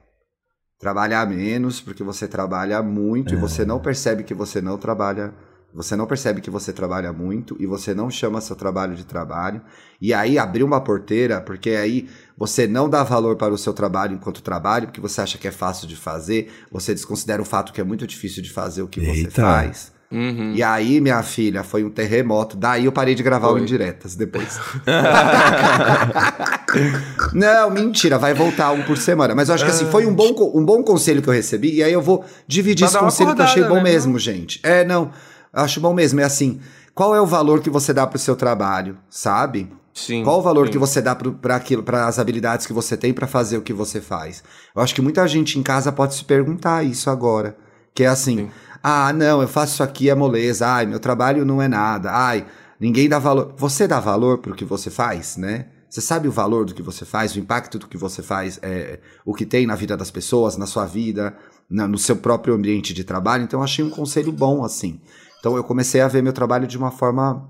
[0.84, 5.34] Trabalhar menos, porque você trabalha muito e você não percebe que você não trabalha.
[5.74, 9.62] Você não percebe que você trabalha muito e você não chama seu trabalho de trabalho.
[10.02, 14.14] E aí abrir uma porteira, porque aí você não dá valor para o seu trabalho
[14.14, 17.80] enquanto trabalho, porque você acha que é fácil de fazer, você desconsidera o fato que
[17.80, 19.42] é muito difícil de fazer o que você Eita.
[19.42, 19.93] faz.
[20.14, 20.54] Uhum.
[20.54, 22.56] E aí, minha filha, foi um terremoto.
[22.56, 23.62] Daí eu parei de gravar o Foi.
[23.62, 24.60] Indiretas depois.
[27.34, 29.34] Não, mentira, vai voltar um por semana.
[29.34, 31.78] Mas eu acho que assim, foi um bom, um bom conselho que eu recebi.
[31.78, 34.60] E aí eu vou dividir esse conselho que eu achei acordada, bom né, mesmo, gente.
[34.62, 35.10] É, não,
[35.52, 36.20] eu acho bom mesmo.
[36.20, 36.60] É assim,
[36.94, 39.68] qual é o valor que você dá pro seu trabalho, sabe?
[39.96, 40.24] Sim.
[40.24, 40.74] Qual o valor sim.
[40.74, 43.74] que você dá para aquilo, para as habilidades que você tem para fazer o que
[43.74, 44.44] você faz?
[44.76, 47.58] Eu acho que muita gente em casa pode se perguntar isso agora,
[47.96, 48.52] que é assim: Sim.
[48.84, 52.46] Ah, não, eu faço isso aqui é moleza, ai, meu trabalho não é nada, ai,
[52.80, 53.54] ninguém dá valor.
[53.58, 55.68] Você dá valor pro que você faz, né?
[55.90, 59.00] Você sabe o valor do que você faz, o impacto do que você faz, é,
[59.24, 61.36] o que tem na vida das pessoas, na sua vida,
[61.70, 63.44] na- no seu próprio ambiente de trabalho.
[63.44, 65.00] Então, eu achei um conselho bom, assim.
[65.40, 67.48] Então, eu comecei a ver meu trabalho de uma forma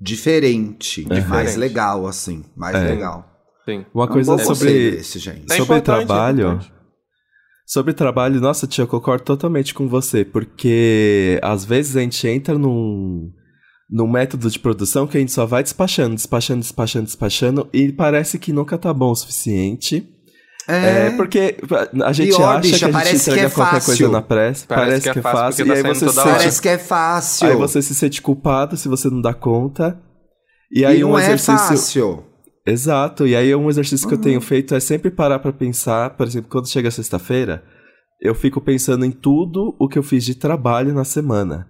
[0.00, 1.56] diferente, mais Diferente.
[1.56, 2.80] legal, assim, mais É.
[2.84, 3.30] legal.
[3.64, 3.86] Sim.
[3.94, 5.50] Uma É coisa bom sobre, esse, gente.
[5.50, 6.60] É sobre é trabalho.
[7.66, 12.58] Sobre trabalho, nossa, tia, eu concordo totalmente com você, porque às vezes a gente entra
[12.58, 13.30] num,
[13.90, 18.38] num método de produção que a gente só vai despachando, despachando, despachando, despachando, e parece
[18.38, 20.06] que nunca tá bom o suficiente.
[20.66, 21.56] É, porque
[22.04, 23.86] a gente Pior, acha bicha, que a gente parece que entrega é qualquer fácil.
[23.86, 26.30] coisa na pressa, parece, que é fácil, porque e tá aí você, se toda hora.
[26.30, 27.48] sente, Parece que é fácil.
[27.48, 29.98] aí você se sente culpado se você não dá conta.
[30.72, 31.56] E E aí não um é exercício.
[31.58, 32.24] fácil.
[32.66, 34.22] Exato, e aí um exercício que eu Uhum.
[34.24, 37.62] tenho feito é sempre parar pra pensar, por exemplo, quando chega sexta-feira,
[38.20, 41.68] eu fico pensando em tudo o que eu fiz de trabalho na semana.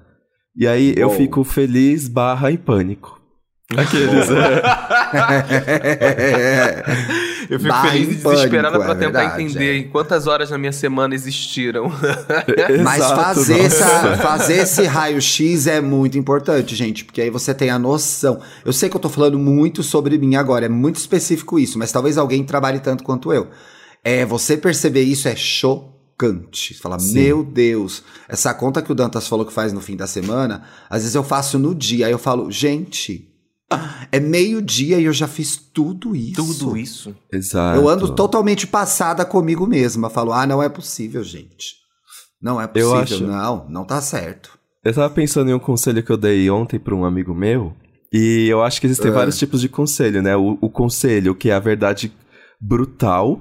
[0.57, 3.21] E aí eu fico feliz barra em pânico.
[3.73, 4.63] Aqueles, é.
[7.49, 9.77] Eu fico Barra feliz e desesperado pânico, pra é tentar verdade, entender é.
[9.79, 11.91] em quantas horas na minha semana existiram.
[12.83, 13.85] Mas Exato, fazer, nossa.
[13.85, 18.41] essa, fazer esse raio-x é muito importante, gente, porque aí você tem a noção.
[18.65, 21.93] Eu sei que eu tô falando muito sobre mim agora, é muito específico isso, mas
[21.93, 23.49] talvez alguém trabalhe tanto quanto eu.
[24.03, 26.75] É, você perceber isso é chocante.
[26.75, 27.15] Você fala, Sim.
[27.15, 31.03] meu Deus, essa conta que o Dantas falou que faz no fim da semana, às
[31.03, 33.34] vezes eu faço no dia, aí eu falo, gente,
[34.13, 36.35] é meio-dia e eu já fiz tudo isso.
[36.35, 37.15] Tudo isso.
[37.33, 37.81] Exato.
[37.81, 40.09] Eu ando totalmente passada comigo mesma.
[40.11, 41.77] Falo, ah, não é possível, gente.
[42.41, 42.95] Não é Eu possível.
[42.99, 44.59] acho- Não, não tá certo.
[44.85, 47.73] Eu tava pensando em um conselho que eu dei ontem pra um amigo meu,
[48.13, 49.15] e eu acho que existem Ah.
[49.15, 50.37] vários tipos de conselho, né?
[50.37, 52.13] O, o conselho que é a verdade
[52.61, 53.41] brutal,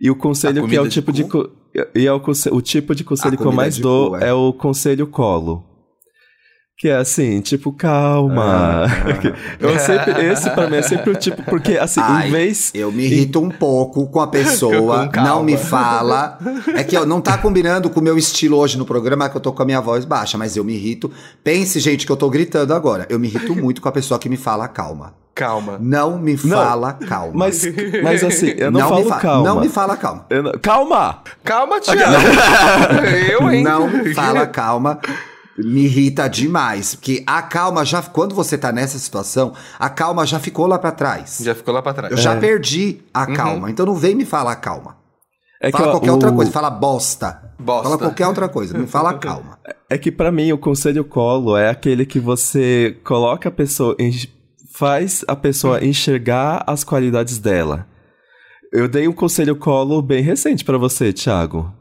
[0.00, 1.24] e o conselho que é o de tipo de.
[1.24, 1.30] cu?
[1.44, 1.50] co-
[1.94, 4.28] E é o, conse- o tipo de conselho que eu mais de dou cu, é.
[4.30, 5.64] é o conselho colo.
[6.80, 8.84] Que é assim, tipo, calma.
[9.58, 12.70] eu sempre, esse pra mim é sempre o tipo, porque assim, Ai, em vez.
[12.72, 16.38] Eu me irrito um pouco com a pessoa, Com não me fala.
[16.76, 19.40] É que ó, não tá combinando com o meu estilo hoje no programa, que eu
[19.40, 21.10] tô com a minha voz baixa, mas eu me irrito.
[21.42, 23.06] Pense, gente, que eu tô gritando agora.
[23.10, 25.14] Eu me irrito muito com a pessoa que me fala calma.
[25.34, 25.78] Calma.
[25.80, 27.32] Não me fala calma.
[27.34, 27.62] Mas,
[28.04, 29.44] mas assim, eu não, me falo fa- calma.
[29.48, 30.26] Não me fala calma.
[30.30, 31.22] Não- calma!
[31.42, 32.02] Calma, Tiago.
[33.32, 33.64] eu, hein?
[33.64, 35.00] Não me fala calma.
[35.58, 36.94] Me irrita demais.
[36.94, 38.00] Porque a calma já.
[38.02, 41.40] Quando você tá nessa situação, a calma já ficou lá pra trás.
[41.42, 42.12] Já ficou lá pra trás.
[42.12, 42.40] Eu já É.
[42.40, 43.34] perdi a Uhum.
[43.34, 43.70] calma.
[43.70, 44.96] Então não vem me falar calma.
[45.60, 46.52] É fala ó, qualquer outra o- coisa.
[46.52, 47.52] Fala bosta.
[47.58, 47.82] Bosta.
[47.82, 48.78] Fala qualquer outra coisa.
[48.78, 49.58] Me fala calma.
[49.90, 53.96] É que pra mim o conselho colo é aquele que você coloca a pessoa,
[54.72, 57.86] faz a pessoa enxergar as qualidades dela.
[58.72, 61.72] Eu dei um conselho colo bem recente pra você, Thiago,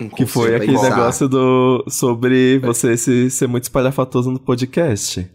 [0.00, 0.90] Um que foi conselho aquele pensar.
[0.90, 5.28] negócio do sobre você se, ser muito espalhafatoso no podcast.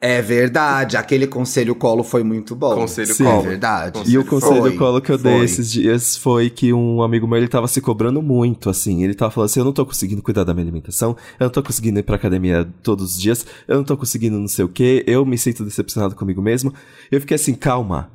[0.00, 0.96] É verdade.
[0.96, 2.72] Aquele conselho colo foi muito bom.
[2.74, 3.26] Conselho Sim.
[3.26, 3.42] É colo.
[3.42, 4.02] verdade.
[4.06, 5.44] E o Foi, conselho colo que eu dei foi.
[5.44, 9.02] esses dias foi que um amigo meu, ele tava se cobrando muito, assim.
[9.02, 11.62] Ele tava falando assim, eu não tô conseguindo cuidar da minha alimentação, eu não tô
[11.64, 15.02] conseguindo ir pra academia todos os dias, eu não tô conseguindo não sei o quê,
[15.06, 16.72] eu me sinto decepcionado comigo mesmo.
[17.10, 18.08] Eu fiquei assim, calma.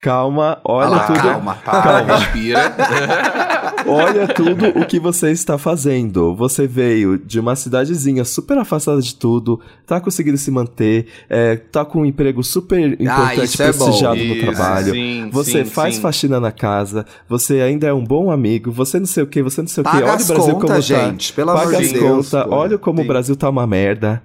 [0.00, 1.20] Calma, olha Ah, tudo.
[1.20, 1.54] calma.
[1.54, 2.18] Para, Calma.
[2.18, 2.76] respira.
[3.86, 6.34] Olha tudo o que você está fazendo.
[6.34, 11.84] Você veio de uma cidadezinha super afastada de tudo, tá conseguindo se manter, é, tá
[11.84, 13.84] com um emprego super importante, isso é bom.
[13.84, 14.92] prestigiado no trabalho.
[14.92, 16.00] sim, Você sim, faz sim.
[16.00, 19.60] faxina na casa, você ainda é um bom amigo, você não sei o que, você
[19.60, 19.92] não sei o que.
[19.92, 21.32] Paga Olha as o Brasil contas, como gente.
[21.32, 21.36] tá.
[21.36, 22.02] Pelo amor Paga de as Deus.
[22.30, 24.22] contas, olha como o Brasil tá uma merda.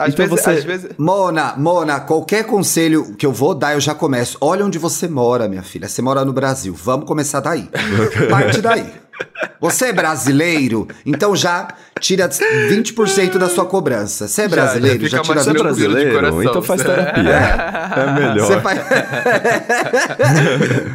[0.00, 0.90] Às, Então vezes, você- às vezes.
[0.98, 4.38] Mona, Mona, qualquer conselho que eu vou dar, eu já começo.
[4.40, 5.88] Olha onde você mora, minha filha.
[5.88, 6.74] Você mora no Brasil.
[6.74, 7.68] Vamos começar daí.
[8.30, 8.86] Parte daí.
[9.60, 11.68] Você é brasileiro, então já
[12.00, 14.26] tira 20% da sua cobrança.
[14.26, 15.56] Você é Já, brasileiro, já já, fica tira mais Você é 20%.
[15.56, 16.14] de brasileiro?
[16.14, 17.30] coração, Então faz terapia.
[17.30, 18.46] É melhor.
[18.46, 18.80] Você faz...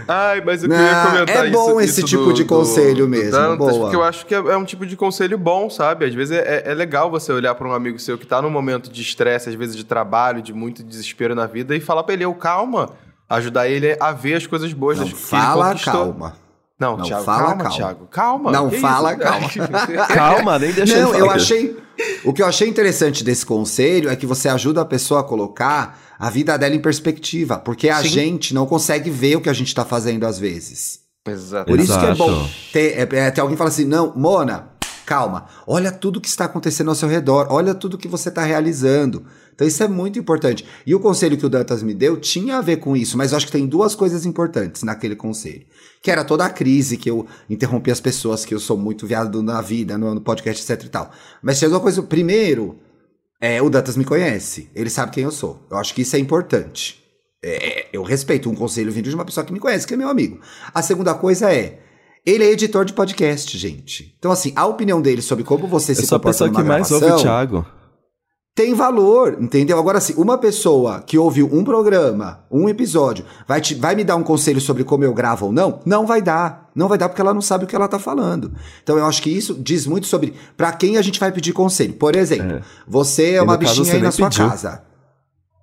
[0.08, 1.51] Ai, mas eu Não, queria comentar é isso.
[1.51, 3.80] bom isso esse do- tipo de do- conselho do mesmo, Dantas, boa.
[3.82, 6.06] Porque eu acho que é, é um tipo de conselho bom, sabe?
[6.06, 8.91] Às vezes é, é legal você olhar pra um amigo seu que tá num momento
[8.91, 12.25] de estresse, às vezes de trabalho, de muito desespero na vida, e falar pra ele,
[12.25, 12.91] ô, calma.
[13.28, 15.93] Ajudar ele a ver as coisas boas Não, das que ele fala conquistou.
[15.93, 16.34] calma.
[16.80, 17.76] Não, Não, Thiago, fala calma, calma.
[17.78, 18.08] Thiago.
[18.08, 18.52] Calma.
[18.52, 19.22] Não, Que fala isso?
[19.22, 20.08] calma.
[20.14, 21.36] Calma, nem deixa Não, ele eu falar.
[21.36, 21.78] achei.
[22.26, 25.98] O que eu achei interessante desse conselho é que você ajuda a pessoa a colocar
[26.20, 27.58] a vida dela em perspectiva.
[27.58, 28.10] Porque a Sim.
[28.10, 31.00] gente não consegue ver o que a gente tá fazendo às vezes.
[31.26, 31.66] Exato.
[31.66, 34.68] Por isso que é bom ter, é, é, ter alguém que fala assim: não, Mona,
[35.06, 39.26] calma, olha tudo que está acontecendo ao seu redor, olha tudo que você está realizando.
[39.56, 40.65] Então isso é muito importante.
[40.86, 43.38] E o conselho que o Dantas me deu tinha a ver com isso, mas eu
[43.38, 45.65] acho que tem duas coisas importantes naquele conselho.
[46.02, 49.41] Que era toda a crise que eu interrompi as pessoas, que eu sou muito viado
[49.41, 51.10] na vida, no, no podcast, etc e tal.
[51.41, 52.04] Mas tinha uma coisa.
[52.04, 52.78] Primeiro,
[53.39, 55.65] é, o Dantas me conhece, ele sabe quem eu sou.
[55.72, 57.02] Eu acho que isso é importante.
[57.44, 60.10] É, eu respeito um conselho vindo de uma pessoa que me conhece, que é meu
[60.10, 60.39] amigo.
[60.74, 61.80] A segunda coisa é.
[62.26, 64.15] Ele é editor de podcast, gente.
[64.18, 66.62] Então, assim, a opinião dele sobre como você Eu se sou a comporta pessoa numa
[66.62, 67.65] que mais ouve gravação o Thiago.
[68.56, 69.78] Tem valor, entendeu?
[69.78, 74.15] Agora, assim, uma pessoa que ouviu um programa, um episódio, vai, te, vai me dar
[74.15, 75.82] um conselho sobre como eu gravo ou não?
[75.86, 76.70] Não vai dar.
[76.74, 78.54] Não vai dar porque ela não sabe o que ela tá falando.
[78.82, 81.94] Então, eu acho que isso diz muito sobre pra quem a gente vai pedir conselho.
[81.96, 82.62] Por exemplo, É.
[82.88, 84.48] você é uma bichinha aí na sua pediu.
[84.48, 84.84] casa.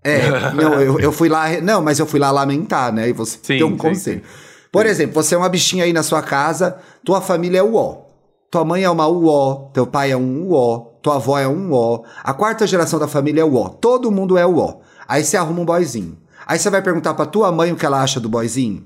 [0.05, 1.49] É, não, eu, eu fui lá.
[1.63, 3.09] Não, mas eu fui lá lamentar, né?
[3.09, 4.23] E você Sim, tem um sim, conselho.
[4.71, 8.03] Por exemplo, você é uma bichinha aí na sua casa, tua família é uó.
[8.51, 12.03] Tua mãe é uma uó, teu pai é um uó, tua avó é um uó.
[12.23, 13.69] A quarta geração da família é uó.
[13.69, 14.77] Todo mundo é uó.
[15.09, 16.17] Aí você arruma um boyzinho.
[16.47, 18.85] Aí você vai perguntar pra tua mãe o que ela acha do boyzinho?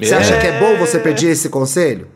[0.00, 0.18] Você É.
[0.18, 2.08] acha que é bom você pedir esse conselho?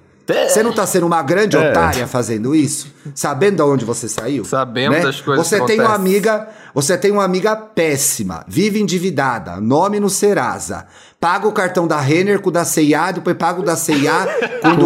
[0.48, 1.70] Você não tá sendo uma grande É.
[1.70, 2.86] otária fazendo isso?
[3.16, 4.44] Sabendo de onde você saiu?
[4.44, 5.00] Sabendo né?
[5.00, 9.98] das coisas Você que tem uma amiga, você tem uma amiga péssima, vive endividada, nome
[9.98, 10.86] no Serasa.
[11.18, 14.28] Paga o cartão da Renner com o da CIA, depois paga o da CIA
[14.62, 14.76] com O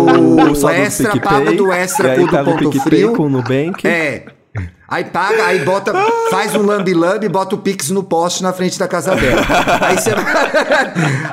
[0.46, 3.12] do do extra, PicPay, paga o do extra com o do paga o ponto frio.
[3.14, 3.86] com o Nubank.
[3.86, 4.24] É.
[4.86, 5.92] Aí paga, aí bota,
[6.30, 9.40] faz um lambi-lambi, bota o Pix no poste na frente da casa dela.
[9.80, 10.24] Aí você vai.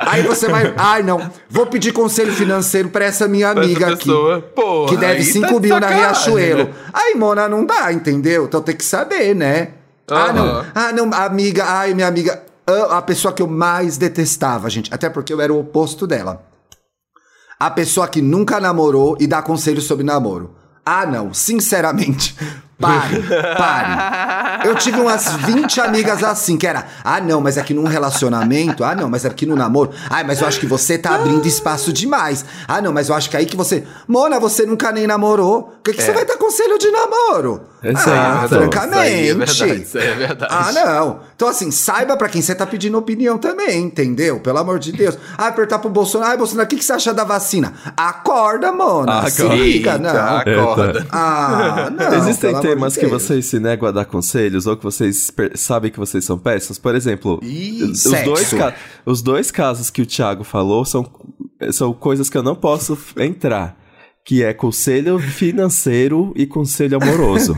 [0.08, 0.74] Aí você vai.
[0.76, 1.30] Ai, não.
[1.50, 4.06] Vou pedir conselho financeiro pra essa minha Pra essa amiga aqui.
[4.06, 4.40] pessoa.
[4.40, 6.64] Porra, que deve aí 5 tá mil na Riachuelo.
[6.64, 6.70] né?
[6.92, 8.44] Aí, Mona, não dá, entendeu?
[8.46, 9.68] Então tem que saber, né?
[10.10, 10.66] Ah, não.
[10.74, 12.42] Ah, não, amiga, ai, minha amiga.
[12.90, 14.92] A pessoa que eu mais detestava, gente.
[14.92, 16.42] Até porque eu era o oposto dela.
[17.60, 20.54] A pessoa que nunca namorou e dá conselho sobre namoro.
[20.84, 22.34] Ah, não, sinceramente.
[22.82, 23.22] Pare,
[23.56, 24.68] pare.
[24.68, 28.94] Eu tive umas 20 amigas assim, que era, ah, não, mas aqui num relacionamento, ah,
[28.94, 32.44] não, mas aqui no namoro, ah, mas eu acho que você tá abrindo espaço demais.
[32.68, 33.84] Ah, não, mas eu acho que aí que você.
[34.06, 35.62] Mona, você nunca nem namorou.
[35.82, 37.62] Por que, que você vai dar conselho de namoro?
[37.82, 38.10] Exato.
[38.10, 39.34] Ah, Isso aí é francamente.
[39.34, 40.54] verdade, isso aí é verdade.
[40.54, 41.20] Ah, não.
[41.34, 44.38] Então, assim, saiba pra quem você tá pedindo opinião também, entendeu?
[44.38, 45.18] Pelo amor de Deus.
[45.36, 46.32] Ah, apertar pro Bolsonaro.
[46.32, 47.72] Ah, Bolsonaro, o que, que você acha da vacina?
[47.96, 49.28] Acorda, mona.
[49.28, 49.60] Se Acorda.
[49.60, 50.36] liga, não.
[50.36, 51.06] Acorda.
[51.10, 52.14] Ah, não.
[52.18, 56.24] Existem temas que vocês se negam a dar conselhos ou que vocês sabem que vocês
[56.24, 56.78] são péssimos?
[56.78, 58.24] Por exemplo, Ih, os, sexo.
[58.24, 58.54] dois
[59.06, 61.08] os dois casos que o Thiago falou são,
[61.70, 63.76] são coisas que eu não posso entrar.
[64.24, 67.56] Que é conselho financeiro e conselho amoroso.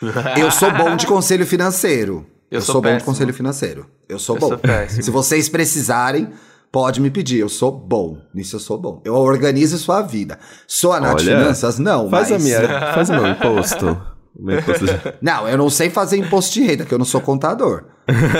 [0.38, 2.24] Eu sou bom de conselho financeiro.
[2.50, 3.86] Eu Eu, sou sou, bom de conselho financeiro.
[4.08, 4.48] Eu sou Eu bom.
[4.48, 5.02] sou péssimo.
[5.02, 6.30] Se vocês precisarem,
[6.72, 7.38] pode me pedir.
[7.40, 8.16] Eu sou bom.
[8.34, 9.02] Nisso eu sou bom.
[9.04, 10.38] Eu organizo sua vida.
[10.66, 11.78] Sou a Nath Olha, Finanças?
[11.78, 12.40] Não, faz, mas...
[12.40, 14.00] a minha, faz o meu imposto.
[15.20, 17.84] Não, eu não sei fazer imposto de renda, que eu não sou contador.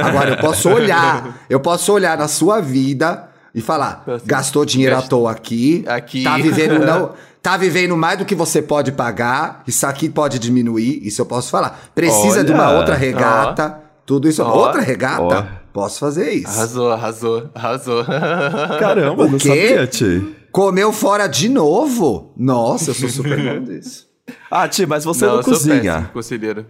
[0.03, 5.03] Agora, eu posso olhar, eu posso olhar na sua vida e falar, gastou dinheiro à
[5.03, 6.23] toa aqui, Aqui.
[6.25, 11.05] tá vivendo não, tá vivendo mais do que você pode pagar, isso aqui pode diminuir,
[11.07, 11.81] isso eu posso falar.
[11.95, 15.45] Precisa de uma Olha, outra regata, tudo isso, Ó, outra regata, ó.
[15.73, 16.49] posso fazer isso.
[16.49, 18.05] Arrasou, arrasou, arrasou.
[18.05, 19.49] Caramba, O não quê?
[19.69, 20.37] sabia, Ti.
[20.53, 22.33] Comeu fora de novo?
[22.37, 24.10] Nossa, eu sou super bom disso.
[24.51, 26.11] Ah, Ti, mas você não, eu sou péssimo, cozinha.
[26.13, 26.67] conselheiro.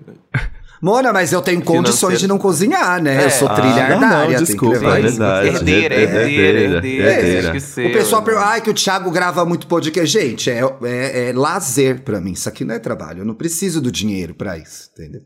[0.82, 2.20] Mona, mas eu tenho condições Financeiro.
[2.20, 3.22] de não cozinhar, né?
[3.22, 3.26] É.
[3.26, 5.48] eu sou Ah, trilhardária, não, não, que desculpa, levar é verdade.
[5.48, 7.10] Herdeira, Herdeira, herdeira, herdeira.
[7.10, 7.46] herdeira.
[7.56, 7.88] Esqueceu.
[7.88, 10.06] O pessoal pergunta, ai, que o Thiago grava muito podcast.
[10.18, 12.32] Gente, é, é, é lazer pra mim.
[12.32, 13.18] Isso aqui não é trabalho.
[13.20, 15.20] Eu não preciso do dinheiro pra isso, entendeu?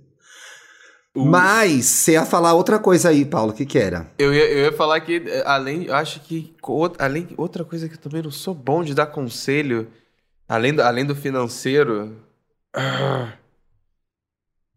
[1.17, 3.53] Mas você ia falar outra coisa aí, Paulo.
[3.53, 4.09] O que que era?
[4.19, 6.53] Eu ia, eu ia falar que, eh, além, eu acho que,
[6.99, 9.87] além, outra coisa que eu também não sou bom de dar conselho,
[10.49, 12.17] além do, além do financeiro.
[12.75, 13.33] ah,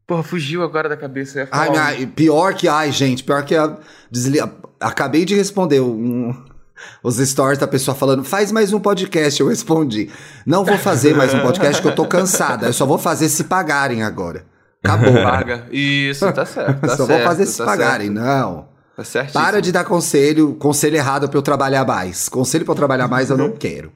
[0.05, 1.39] Porra, fugiu agora da cabeça.
[1.39, 2.67] ia Ai, um- minha- pior que.
[2.67, 3.55] Ai, gente, pior que.
[3.55, 3.77] A,
[4.09, 4.39] desli-
[4.79, 6.33] acabei de responder um-
[7.03, 9.41] os stories da pessoa falando, faz mais um podcast.
[9.41, 10.09] Eu respondi.
[10.45, 12.67] Não vou fazer mais um podcast que eu tô cansada.
[12.67, 14.45] Eu só vou fazer se pagarem agora.
[14.81, 15.11] Acabou.
[15.21, 15.67] Paga.
[15.71, 16.79] Isso, tá certo.
[16.79, 18.07] Tá só certo, vou fazer se tá pagarem.
[18.07, 18.21] certo.
[18.25, 18.69] Não.
[18.95, 19.43] Tá certíssimo.
[19.43, 22.29] Para de dar conselho, conselho errado pra eu trabalhar mais.
[22.29, 23.91] Conselho pra eu trabalhar mais eu não quero.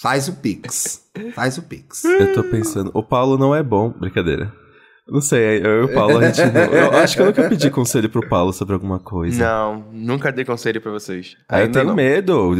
[0.00, 1.02] Faz o Pix.
[1.34, 2.04] Faz o Pix.
[2.04, 3.90] Eu tô pensando, o Paulo não é bom.
[3.90, 4.52] Brincadeira.
[5.06, 7.68] Não sei, eu e o Paulo, a gente não, Eu acho que eu nunca pedi
[7.68, 9.44] conselho pro Paulo sobre alguma coisa.
[9.44, 11.36] Não, nunca dei conselho pra vocês.
[11.48, 11.94] Aí eu tenho não.
[11.96, 12.54] medo.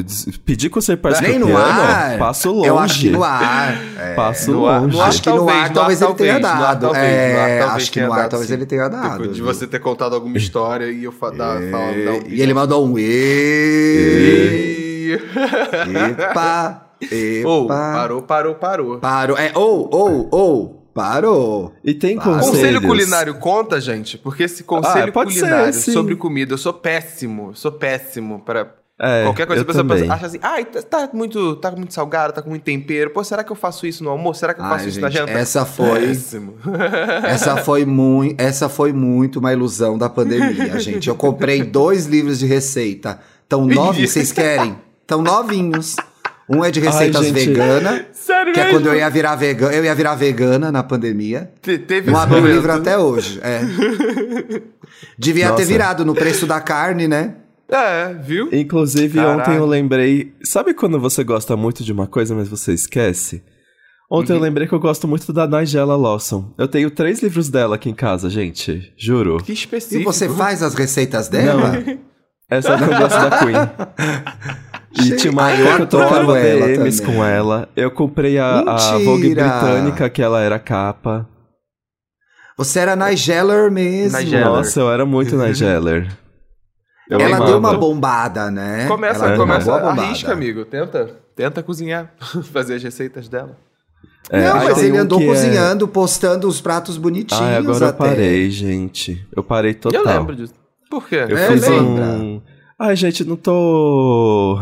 [0.44, 2.18] Pedir conselho pra Nem no ar.
[2.18, 2.66] passo longe.
[2.68, 3.74] Eu acho que no ar.
[3.96, 4.14] é.
[4.14, 5.00] Passo No ar- longe.
[5.00, 6.96] ar acho que no talvez, ar talvez ele tenha dado.
[6.96, 9.29] é, acho que no ar talvez ele tenha dado.
[9.29, 12.98] De você ter contado alguma história e eu É, falar, um E ele mandou um
[12.98, 13.03] e.
[15.12, 15.12] E...
[16.20, 16.89] Epa!
[17.45, 18.99] Ou, parou, parou, parou.
[18.99, 19.37] Parou.
[19.39, 20.77] É, ou, ou, ou.
[20.93, 21.73] Parou.
[21.85, 22.51] E tem Ah, conselhos.
[22.51, 24.19] Conselho culinário conta, gente?
[24.19, 25.93] Porque esse conselho Ah, pode ser, culinário sim.
[25.93, 29.63] sobre comida, eu sou péssimo, sou péssimo para É, qualquer coisa.
[29.63, 32.65] A pessoa pensa- acha assim, ai, tá, tá muito, tá muito salgado, tá com muito
[32.65, 33.09] tempero.
[33.11, 34.41] Pô, será que eu faço isso no almoço?
[34.41, 35.33] Será que eu faço Ai, isso na gente, janta?
[35.33, 36.01] essa foi.
[36.09, 36.55] Péssimo.
[37.25, 41.09] Essa foi muito, essa foi muito uma ilusão da pandemia, gente.
[41.09, 43.21] Eu comprei dois livros de receita.
[43.49, 44.77] Tão novinhos, vocês querem?
[45.07, 45.97] Tão novinhos.
[46.53, 47.33] Um é de receitas gente.
[47.47, 48.79] vegana, Sério que é mesmo?
[48.81, 51.51] quando eu ia virar vegana, eu ia virar vegana na pandemia.
[51.63, 53.39] Te- teve Não abri o livro até hoje.
[53.43, 53.61] É.
[55.19, 55.65] Devia ter Nossa.
[55.65, 57.37] virado no preço da carne, né?
[57.71, 58.49] É, viu?
[58.53, 59.43] Inclusive, Caraca.
[59.51, 60.35] ontem eu lembrei.
[60.43, 63.43] Sabe quando você gosta muito de uma coisa, mas você esquece?
[64.11, 64.39] Ontem Uhum.
[64.39, 66.53] eu lembrei que eu gosto muito da Nigella Lawson.
[66.59, 68.93] Eu tenho três livros dela aqui em casa, gente.
[68.99, 69.37] Juro.
[69.37, 70.13] Que E específico.
[70.13, 71.75] você faz as receitas dela?
[72.51, 74.61] Essa é que eu gosto da Queen.
[74.92, 76.96] E tinha uma época eu que eu trocava também.
[77.05, 77.68] com ela.
[77.76, 81.29] Eu comprei a, a Vogue britânica, que ela era capa.
[82.57, 84.18] Você era Nigeller mesmo.
[84.18, 84.44] Nigeller.
[84.46, 86.11] Nossa, eu era muito Nigeller.
[87.09, 87.46] Eu Ela amava.
[87.50, 88.87] deu uma bombada, né?
[88.87, 90.64] Começa, Ela começa, arrisca, amigo.
[90.64, 92.12] Tenta, tenta cozinhar,
[92.53, 93.57] fazer as receitas dela.
[94.29, 97.88] É, não, mas ele um andou é- cozinhando, postando os pratos bonitinhos Ai, agora eu
[97.88, 97.98] até.
[97.98, 99.26] parei, gente.
[99.35, 100.00] Eu parei total.
[100.03, 100.55] Eu lembro disso.
[100.88, 101.24] Por quê?
[101.29, 102.05] Eu É, fiz lembra?
[102.05, 102.42] um.
[102.81, 104.59] Ai, gente, não tô.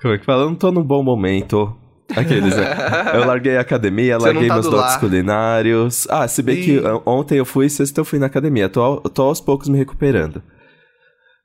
[0.00, 0.42] Como é que fala?
[0.44, 1.76] Eu não tô num bom momento.
[2.16, 2.64] Aqueles, né?
[3.14, 5.00] Eu larguei a academia, Você larguei tá meus do dotes lar.
[5.00, 6.06] culinários.
[6.08, 6.78] Ah, se bem que Ih.
[6.78, 8.68] uh, ontem eu fui, sexta eu fui na academia.
[8.70, 10.42] Tô, tô aos poucos me recuperando.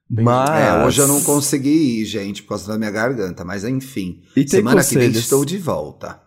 [0.10, 0.50] Mas.
[0.50, 4.22] É, hoje eu não consegui ir, gente, por causa da minha garganta, mas enfim.
[4.38, 5.18] E tem Semana que vem conselhos?
[5.18, 6.22] estou de volta.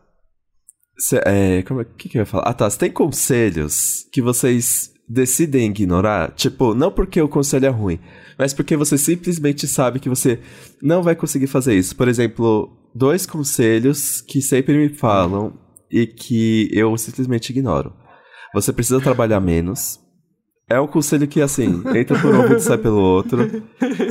[0.98, 2.44] Cê- é, como é que, que eu ia falar?
[2.44, 2.68] Ah, tá.
[2.68, 6.32] Você tem conselhos que vocês decidem ignorar?
[6.32, 7.98] Tipo, não porque o conselho é ruim,
[8.38, 10.38] mas porque você simplesmente sabe que você
[10.82, 11.94] não vai conseguir fazer isso.
[11.96, 15.52] Por exemplo, dois conselhos que sempre me falam
[15.90, 17.92] e que eu simplesmente ignoro.
[18.54, 19.98] Você precisa trabalhar menos.
[20.68, 23.62] É um conselho que, assim, entra por um ouvido e sai pelo outro.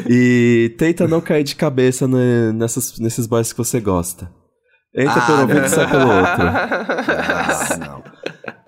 [0.10, 4.32] E tenta não cair de cabeça ne- nessas, nesses boys que você gosta.
[4.96, 5.66] Entra Ah, por um ouvido não.
[5.66, 6.48] e sai pelo outro.
[6.48, 8.04] Ah, não.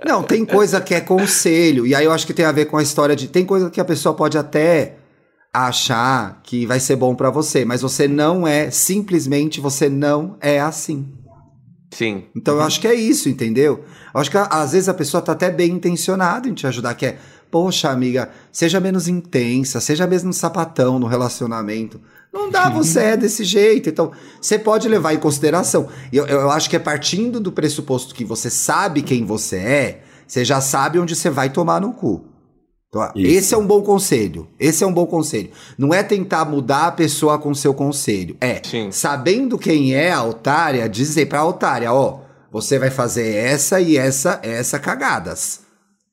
[0.05, 1.87] Não, tem coisa que é conselho.
[1.87, 3.27] E aí eu acho que tem a ver com a história de.
[3.29, 4.96] Tem coisa que a pessoa pode até
[5.65, 8.69] achar que vai ser bom pra você, mas você não é.
[8.69, 11.11] Simplesmente você não é assim.
[11.91, 12.25] Sim.
[12.35, 13.83] Então eu acho que é isso, entendeu?
[14.13, 17.05] Eu acho que às vezes a pessoa tá até bem intencionada em te ajudar, que
[17.05, 17.17] é,
[17.49, 21.99] poxa, amiga, seja menos intensa, seja mesmo sapatão no relacionamento.
[22.31, 23.89] Não dá, você é desse jeito.
[23.89, 25.87] Então, você pode levar em consideração.
[26.11, 30.03] E eu, eu acho que é partindo do pressuposto que você sabe quem você é,
[30.27, 32.36] você já sabe onde você vai tomar no cu.
[32.89, 33.37] Então, Isso.
[33.37, 34.47] esse é um bom conselho.
[34.59, 35.49] Esse é um bom conselho.
[35.77, 38.37] Não é tentar mudar a pessoa com seu conselho.
[38.39, 38.91] É, Sim.
[38.91, 42.19] sabendo quem é a otária, dizer pra otária, ó,
[42.51, 45.61] você vai fazer essa e essa, essa cagadas.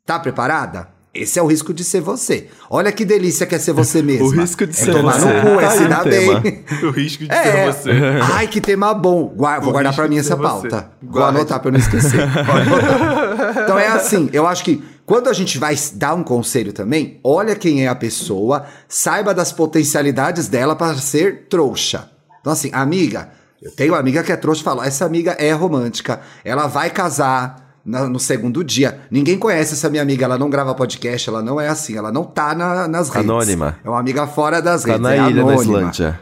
[0.04, 0.88] Tá preparada?
[1.14, 2.48] Esse é o risco de ser você.
[2.68, 4.26] Olha que delícia que é ser você mesmo.
[4.26, 5.26] O risco de é ser tomar você.
[5.32, 6.64] no cu, é Tá se dar bem.
[6.82, 7.42] O risco de É.
[7.72, 7.90] ser você.
[8.32, 9.32] Ai, que tema bom.
[9.62, 10.68] Vou guardar pra mim essa pauta.
[10.68, 10.84] você.
[11.00, 11.36] Vou Guarde.
[11.38, 12.18] anotar pra eu não esquecer.
[13.64, 17.54] Então é assim, eu acho que quando a gente vai dar um conselho também, olha
[17.54, 22.10] quem é a pessoa, saiba das potencialidades dela para ser trouxa.
[22.40, 23.28] Então assim, amiga,
[23.62, 26.90] eu tenho uma amiga que é trouxa e falo, essa amiga é romântica, ela vai
[26.90, 29.00] casar na- no segundo dia.
[29.10, 32.24] Ninguém conhece essa minha amiga, ela não grava podcast, ela não é assim, ela não
[32.24, 33.28] tá na- nas redes.
[33.28, 33.76] Anônima.
[33.84, 35.62] É uma amiga fora das Tá redes, na é ilha anônima.
[35.62, 36.20] Islândia.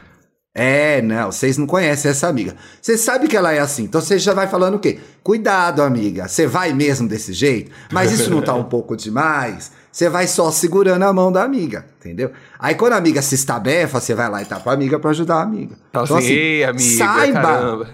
[0.55, 2.55] É, não, vocês não conhecem essa amiga.
[2.81, 4.99] Você sabe que ela é assim, então você já vai falando o quê?
[5.23, 7.71] Cuidado, amiga, você vai mesmo desse jeito?
[7.91, 9.73] Mas isso não tá um pouco demais?
[9.91, 12.33] Você vai só segurando a mão da amiga, entendeu?
[12.59, 15.11] Aí quando a amiga se estabefa, você vai lá e tá com a amiga pra
[15.11, 15.75] ajudar a amiga.
[15.89, 17.89] Então, assim, ei, amiga, saiba, caramba.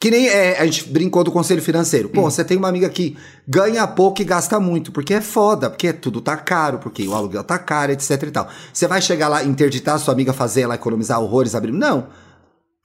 [0.00, 2.08] Que nem é, a gente brincou do conselho financeiro.
[2.08, 5.92] Pô, você tem uma amiga que ganha pouco e gasta muito, porque é foda, porque
[5.92, 8.48] tudo tá caro, porque o aluguel tá caro, etc e tal.
[8.72, 11.72] Você vai chegar lá, interditar a sua amiga, fazer ela economizar horrores, abrir.
[11.72, 12.06] Não.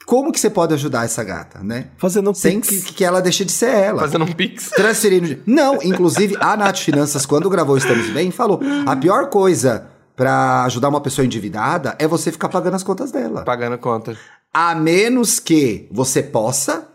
[0.07, 1.89] Como que você pode ajudar essa gata, né?
[1.97, 2.83] Fazendo um Sem pix.
[2.83, 4.01] que, que ela deixe de ser ela.
[4.01, 4.71] Fazendo um pix.
[4.71, 5.37] Transferindo.
[5.45, 10.89] Não, inclusive a Nath Finanças, quando gravou Estamos Bem, falou: a pior coisa pra ajudar
[10.89, 13.43] uma pessoa endividada é você ficar pagando as contas dela.
[13.43, 14.17] Pagando conta.
[14.51, 16.92] A menos que você possa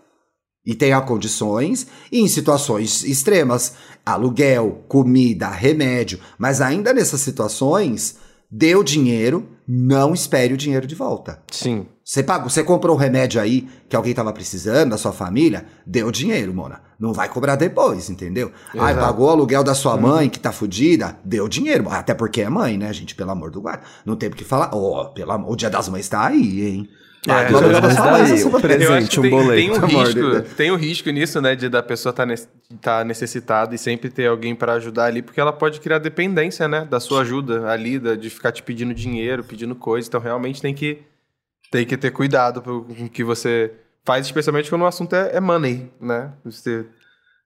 [0.69, 3.73] e tenha condições, e em situações extremas,
[4.05, 8.19] aluguel, comida, remédio, mas ainda nessas situações,
[8.51, 11.43] dê o dinheiro, não espere o dinheiro de volta.
[11.51, 11.87] Sim.
[12.05, 16.03] Você pagou, você comprou um remédio aí que alguém tava precisando, da sua família, dê
[16.03, 16.83] o dinheiro, Mona.
[17.01, 18.53] Não vai cobrar depois, entendeu?
[18.75, 19.01] Aí Exato.
[19.01, 21.89] pagou o aluguel da sua mãe que tá fudida, dê o dinheiro.
[21.89, 23.15] Até porque é mãe, né, gente?
[23.15, 23.85] Pelo amor do guarda.
[24.05, 24.71] Não tem o que falar.
[24.75, 26.89] Ó, pelo amor, o dia das mães tá aí, hein?
[27.31, 29.55] É, tá o presente, Eu acho que um tem, boleto.
[29.55, 32.27] tem um risco, tem um risco nisso, né, de da pessoa estar
[32.81, 36.87] tá necessitada e sempre ter alguém pra ajudar ali, porque ela pode criar dependência, né,
[36.89, 40.07] da sua ajuda ali, da- de ficar te pedindo dinheiro, pedindo coisa.
[40.09, 41.03] Então realmente tem que
[41.71, 42.71] tem que ter cuidado com
[43.05, 43.71] o que você
[44.05, 46.31] faz, especialmente quando o assunto é, é money, né?
[46.45, 46.87] Você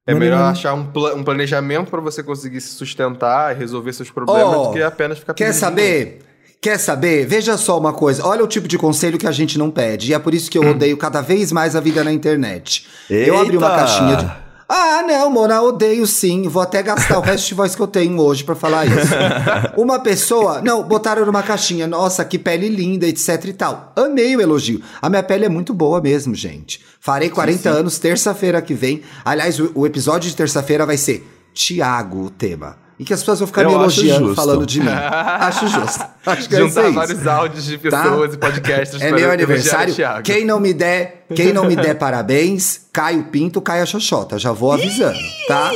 [0.06, 3.92] é Money, melhor achar um, pla- um planejamento pra você conseguir se sustentar e resolver
[3.92, 6.18] seus problemas Ó, do que apenas ficar Quer pedindo dinheiro.
[6.62, 7.26] Quer saber?
[7.26, 8.24] Veja só uma coisa.
[8.24, 10.12] Olha o tipo de conselho que a gente não pede.
[10.12, 12.86] E é por isso que eu odeio cada vez mais a vida na internet.
[13.10, 13.76] Eu abri uma Eita!
[13.78, 14.30] caixinha de.
[14.68, 16.46] Ah, não, Mona, odeio sim.
[16.48, 19.12] Vou até gastar o resto de voz que eu tenho hoje pra falar isso.
[19.76, 20.62] Uma pessoa.
[20.62, 21.88] Não, botaram numa caixinha.
[21.88, 23.92] Nossa, que pele linda, etc e tal.
[23.96, 24.80] Amei o elogio.
[25.02, 26.80] A minha pele é muito boa mesmo, gente.
[27.00, 29.02] Farei 40 anos terça-feira que vem.
[29.24, 32.81] Aliás, o, o episódio de terça-feira vai ser Tiago o tema.
[33.02, 34.86] E que as pessoas vão ficar Eu me acho elogiando, falando de mim.
[34.88, 36.04] Acho justo.
[36.24, 36.92] Acho que é Juntar isso.
[36.92, 38.02] vários áudios de Tá?
[38.02, 39.92] pessoas e podcasts É meu aniversário.
[39.94, 40.22] Thiago.
[40.22, 44.38] Quem não me der, quem não me der parabéns, Caio Pinto, Caio Xoxota.
[44.38, 45.72] Já vou avisando, tá?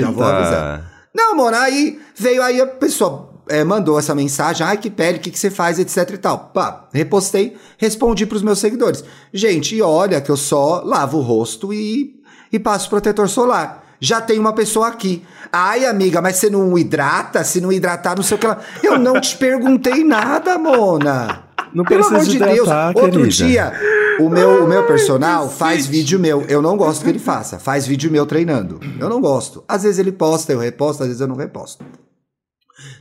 [0.00, 0.66] Já vou avisando.
[0.66, 0.84] Eita.
[1.14, 5.20] Não, mano, aí veio aí a pessoa é, mandou essa mensagem, ai que pele, o
[5.20, 6.50] que, que você faz, etc e tal.
[6.52, 9.02] Pá, repostei, respondi pros meus seguidores.
[9.32, 12.16] Gente, e olha que eu só lavo o rosto e,
[12.52, 13.85] e passo protetor solar.
[14.00, 15.24] Já tem uma pessoa aqui.
[15.52, 17.42] Ai, amiga, mas você não hidrata?
[17.44, 18.58] Se não hidratar, não sei o que lá.
[18.82, 21.44] Eu não te perguntei nada, Mona.
[21.72, 22.58] Não Pelo precisa amor de Deus.
[22.68, 23.28] hidratar, Outro querida.
[23.28, 23.72] dia,
[24.20, 26.42] o meu, o meu personal faz vídeo meu.
[26.42, 27.58] Eu não gosto que ele faça.
[27.58, 28.80] Faz vídeo meu treinando.
[28.98, 29.64] Eu não gosto.
[29.68, 31.84] Às vezes ele posta, eu reposto, às vezes eu não reposto.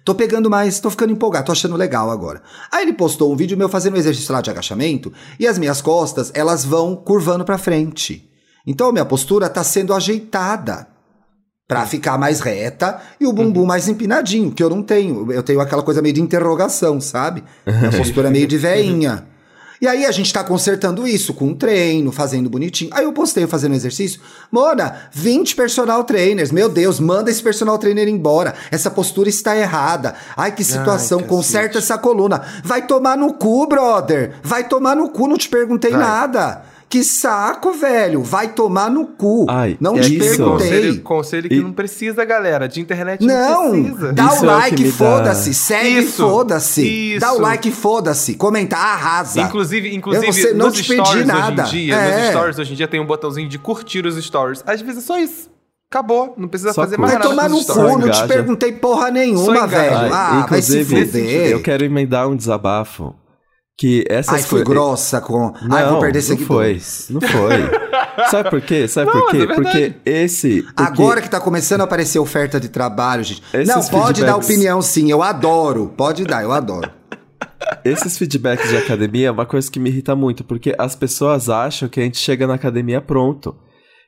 [0.06, 2.42] Tô pegando mais, tô ficando empolgado, tô achando legal agora.
[2.72, 5.82] Aí ele postou um vídeo meu fazendo um exercício lá de agachamento e as minhas
[5.82, 8.30] costas, elas vão curvando pra frente.
[8.66, 10.88] Então minha postura tá sendo ajeitada
[11.68, 15.32] pra ficar mais reta e o bumbum mais empinadinho, que eu não tenho.
[15.32, 17.44] Eu tenho aquela coisa meio de interrogação, sabe?
[17.66, 19.26] Minha postura meio de veinha.
[19.82, 22.90] E aí a gente tá consertando isso com treino, fazendo bonitinho.
[22.94, 24.22] Aí eu postei fazendo exercício.
[24.52, 26.52] Mona, 20 personal trainers.
[26.52, 28.54] Meu Deus, manda esse personal trainer embora.
[28.72, 30.16] Essa postura está errada.
[30.38, 31.20] Ai, que situação.
[31.20, 31.30] cacete.
[31.30, 32.42] Conserta essa coluna.
[32.64, 34.36] Vai tomar no cu, brother.
[34.42, 36.00] Vai tomar no cu, não te perguntei Vai.
[36.00, 36.64] nada.
[36.88, 38.22] Que saco, velho.
[38.24, 39.46] Vai tomar no cu.
[39.50, 40.38] Ai, não é te isso.
[40.38, 40.68] perguntei.
[40.70, 42.68] Conselho, conselho que E- não precisa, galera.
[42.70, 44.14] De internet Não, não, precisa.
[44.14, 45.54] dá Isso o é like, foda-se.
[45.54, 47.18] Segue, Isso, foda-se.
[47.20, 48.36] Dá o like, foda-se.
[48.36, 49.42] Comenta, arrasa.
[49.42, 51.64] Inclusive, inclusive Eu não sei- não nos te pedi nada.
[51.64, 52.20] hoje em dia, É.
[52.22, 54.64] nos stories hoje em dia tem um botãozinho de curtir os stories.
[54.66, 55.50] Às vezes é só isso.
[55.92, 56.34] Acabou.
[56.38, 59.12] Não precisa Só fazer mais Vai nada tomar com no cu, não te perguntei porra
[59.12, 60.14] nenhuma, velho.
[60.14, 61.50] Ah, vai se fuder.
[61.52, 63.14] eu quero emendar um desabafo.
[63.78, 65.54] Que essas Ai, fui coi- grossa com.
[65.64, 66.82] Não, Ai, vou perder não foi.
[67.10, 67.52] Não foi.
[68.32, 68.88] Sabe por quê?
[68.88, 69.38] Sabe Não, por quê?
[69.42, 70.62] é porque esse.
[70.62, 73.44] porque- Agora que tá começando a aparecer oferta de trabalho, gente.
[73.54, 75.92] Esses não, pode dar feedbacks- opinião sim, eu adoro.
[75.98, 76.90] Pode dar, eu adoro.
[77.84, 81.90] Esses feedbacks de academia é uma coisa que me irrita muito, porque as pessoas acham
[81.90, 83.56] que a gente chega na academia pronto.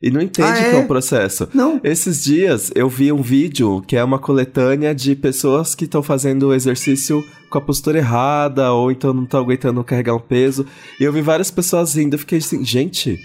[0.01, 0.69] E não entende Ah, é?
[0.69, 1.49] que é um processo.
[1.53, 1.79] Não.
[1.83, 6.47] Esses dias eu vi um vídeo que é uma coletânea de pessoas que estão fazendo
[6.49, 10.65] o exercício com a postura errada, ou então não estão aguentando carregar um peso.
[10.99, 12.15] E eu vi várias pessoas rindo.
[12.15, 13.17] Eu fiquei assim, gente,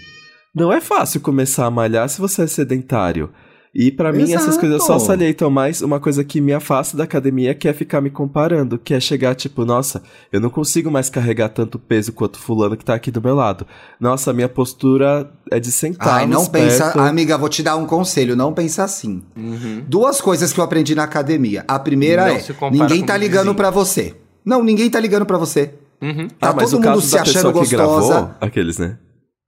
[0.55, 3.29] não é fácil começar a malhar se você é sedentário.
[3.75, 7.55] E pra mim essas coisas só salientam mais uma coisa que me afasta da academia,
[7.55, 11.49] que é ficar me comparando, que é chegar tipo, nossa, eu não consigo mais carregar
[11.49, 13.65] tanto peso quanto fulano que tá aqui do meu lado.
[13.99, 16.83] Nossa, minha postura é de sentar Ai, não pensa.
[16.83, 16.99] perto.
[16.99, 19.23] Amiga, vou te dar um conselho, não pensa assim.
[19.35, 19.83] Uhum.
[19.87, 21.65] Duas coisas que eu aprendi na academia.
[21.67, 24.15] A primeira Não é: ninguém tá ligando pra você.
[24.45, 25.73] Não, ninguém tá ligando pra você.
[25.99, 26.27] Uhum.
[26.27, 27.75] Tá ah, mas todo o mundo caso se da achando gostosa.
[27.75, 28.99] gravou, aqueles, né?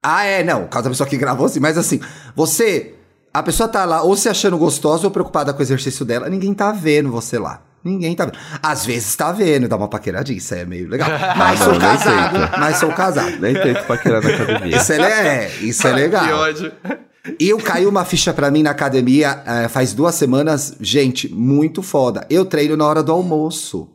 [0.02, 0.64] Ah, é, não.
[0.64, 2.00] O caso da pessoa que gravou, sim, mas assim,
[2.34, 2.95] você.
[3.36, 6.54] A pessoa tá lá ou se achando gostosa ou preocupada com o exercício dela, ninguém
[6.54, 7.60] tá vendo você lá.
[7.84, 8.38] Ninguém tá vendo.
[8.62, 11.06] Às vezes tá vendo, dá uma paqueradinha, isso é meio legal.
[11.36, 13.38] Mas Não, sou nem casado, mas sou casado.
[13.38, 14.76] Nem tento paquerar na academia.
[14.78, 14.96] Isso é,
[15.44, 16.38] é, isso é Que legal.
[16.38, 16.72] ódio.
[17.38, 21.82] E eu caiu uma ficha pra mim na academia eh, faz duas semanas, gente, muito
[21.82, 22.26] foda.
[22.30, 23.86] Eu treino na hora do almoço.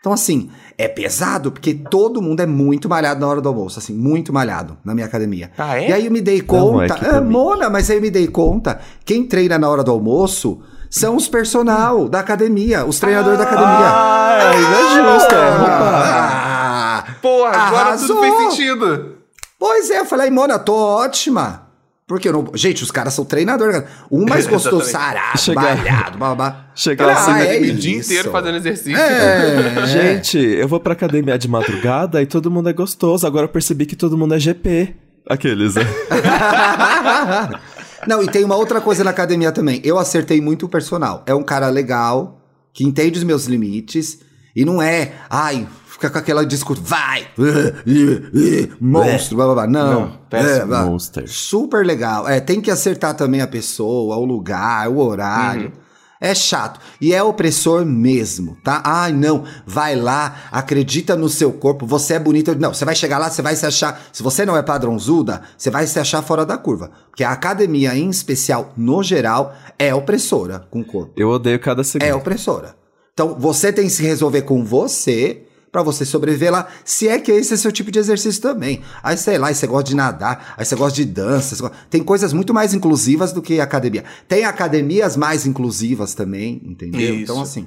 [0.00, 3.92] Então, assim, é pesado, porque todo mundo é muito malhado na hora do almoço, assim,
[3.92, 5.50] muito malhado na minha academia.
[5.58, 5.88] Ah, é?
[5.88, 8.02] E aí eu me dei Não, conta, é que pra ah, Mona, mas aí eu
[8.02, 13.00] me dei conta, quem treina na hora do almoço são os personal da academia, os
[13.00, 13.88] treinadores da academia.
[13.90, 15.38] Ah, é justo, é.
[15.40, 18.16] Ah, Porra, agora Arrasou.
[18.16, 19.16] tudo fez sentido.
[19.58, 21.67] Pois é, eu falei, Mona, tô ótima.
[22.08, 22.50] Porque eu não.
[22.54, 23.74] Gente, os caras são treinadores.
[23.76, 23.86] cara.
[24.10, 26.66] Um mais gostoso, sarado, Chegar- malhado, babá.
[26.74, 28.96] Chegar assim, Ah, né, é o dia inteiro fazendo exercício.
[28.98, 29.86] É.
[29.86, 33.26] Gente, eu vou pra academia de madrugada e todo mundo é gostoso.
[33.26, 34.96] Agora eu percebi que todo mundo é GP.
[35.28, 35.82] Aqueles, né?
[38.06, 39.80] Não, e tem uma outra coisa na academia também.
[39.84, 41.22] Eu acertei muito o personal.
[41.26, 42.40] É um cara legal,
[42.72, 44.20] que entende os meus limites,
[44.56, 45.66] e não é, ai,
[45.98, 47.26] fica com aquela discurso, vai,
[48.80, 49.66] monstro, blá blá blá.
[49.66, 50.74] Não, Não, péssimo.
[50.74, 50.84] é.
[50.84, 51.24] Monster.
[51.28, 52.28] Super legal.
[52.28, 55.72] É, tem que acertar também a pessoa, o lugar, o horário.
[56.20, 56.80] É chato.
[57.00, 58.82] E é opressor mesmo, tá?
[58.84, 59.44] Ai, não.
[59.64, 62.56] Vai lá, acredita no seu corpo, você é bonito.
[62.58, 64.00] Não, você vai chegar lá, você vai se achar.
[64.12, 66.90] Se você não é padrãozuda, você vai se achar fora da curva.
[67.08, 71.12] Porque a academia, em especial, no geral, é opressora com o corpo.
[71.16, 72.16] Eu odeio cada É segundo.
[72.16, 72.74] opressora.
[73.14, 75.44] Então, você tem que se resolver com você
[75.82, 78.82] pra você sobreviver lá, se é que esse é seu tipo de exercício também.
[79.02, 82.02] Aí, sei lá, aí você gosta de nadar, aí você gosta de dança, gosta- tem
[82.02, 84.04] coisas muito mais inclusivas do que academia.
[84.26, 87.00] Tem academias mais inclusivas também, entendeu?
[87.14, 87.22] Isso.
[87.22, 87.66] Então, assim,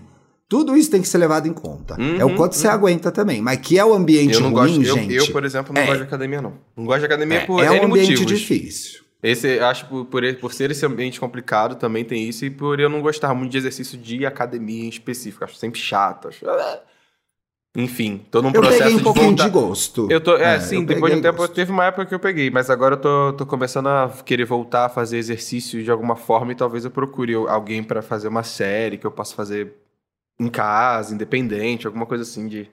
[0.49, 1.95] tudo isso tem que ser levado em conta.
[2.19, 4.75] é o Uhum, quanto você aguenta também, mas que é o ambiente Eu não ruim,
[4.75, 5.13] gosto, eu, gente.
[5.13, 5.85] eu, por exemplo, não é.
[5.85, 6.53] gosto de academia, não.
[6.75, 8.39] Não gosto de academia é, por é um ambiente motivos.
[8.39, 9.01] difícil.
[9.23, 12.89] Esse, acho por, por, por ser esse ambiente complicado também tem isso, e por eu
[12.89, 15.43] não gostar muito de exercício de academia em específico.
[15.43, 16.27] Acho sempre chato.
[16.27, 16.43] Acho...
[17.75, 19.43] Enfim, tô num Eu processo peguei um de pouquinho voltar...
[19.45, 20.07] de gosto.
[20.11, 21.53] Eu tô, é, É, sim, depois de um tempo, gosto.
[21.53, 24.85] teve uma época que eu peguei, mas agora eu tô, tô começando a querer voltar
[24.85, 28.97] a fazer exercício de alguma forma e talvez eu procure alguém pra fazer uma série
[28.97, 29.73] que eu possa fazer
[30.37, 32.69] em casa, independente, alguma coisa assim de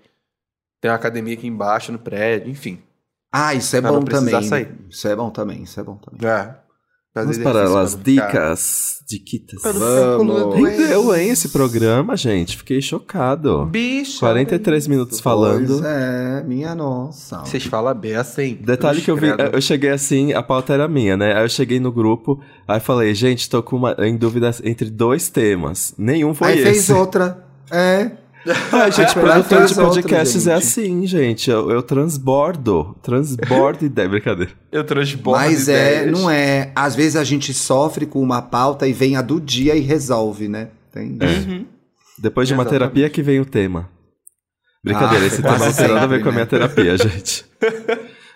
[0.81, 2.83] ter uma academia aqui embaixo no prédio, enfim.
[3.31, 4.43] Ah, isso é Pra bom também.
[4.43, 4.75] sair.
[4.91, 6.29] Isso é bom também, isso é bom também.
[6.29, 6.57] É.
[7.23, 8.99] Vamos para as dicas.
[9.09, 9.63] Diquitas.
[9.63, 10.55] Vamos.
[10.55, 12.59] Rendeu, hein, esse programa, gente?
[12.59, 13.65] Fiquei chocado.
[13.65, 14.19] Bicho.
[14.19, 15.79] 43 minutos falando.
[15.79, 17.39] Pois é, minha nossa.
[17.39, 18.59] Vocês falam beça, hein?
[18.61, 21.35] Detalhe que eu vi, eu cheguei assim, a pauta era minha, né?
[21.35, 25.31] Aí eu cheguei no grupo, aí falei, gente, tô com uma, em dúvida entre dois
[25.31, 25.95] temas.
[25.97, 26.65] Nenhum foi Aí esse.
[26.65, 27.47] fez outra.
[27.71, 28.11] É.
[28.73, 30.63] Ai, gente, produtor de podcasts é gente.
[30.65, 31.51] assim, gente.
[31.51, 32.97] Eu, eu transbordo.
[33.03, 34.53] Transbordo ideia, brincadeira.
[34.71, 36.19] Eu transbordo Mas é, ideias.
[36.21, 36.71] não é.
[36.75, 40.49] Às vezes a gente sofre com uma pauta e vem a do dia e resolve,
[40.49, 40.69] né?
[40.93, 41.49] Tem isso.
[41.49, 41.67] Uhum.
[42.19, 42.81] Depois de uma Exatamente.
[42.95, 43.89] terapia que vem o tema.
[44.83, 46.51] Brincadeira, Ah, esse tema não tem nada a ver com a minha né?
[46.51, 47.45] terapia, gente.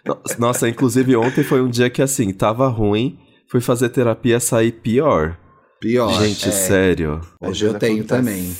[0.05, 4.73] No- Nossa, inclusive ontem foi um dia que assim, tava ruim, fui fazer terapia sair
[4.73, 5.37] pior.
[5.81, 6.13] Pior.
[6.23, 6.53] gente, é.
[6.53, 7.21] sério.
[7.41, 8.09] Hoje eu tenho acontece.
[8.23, 8.57] também.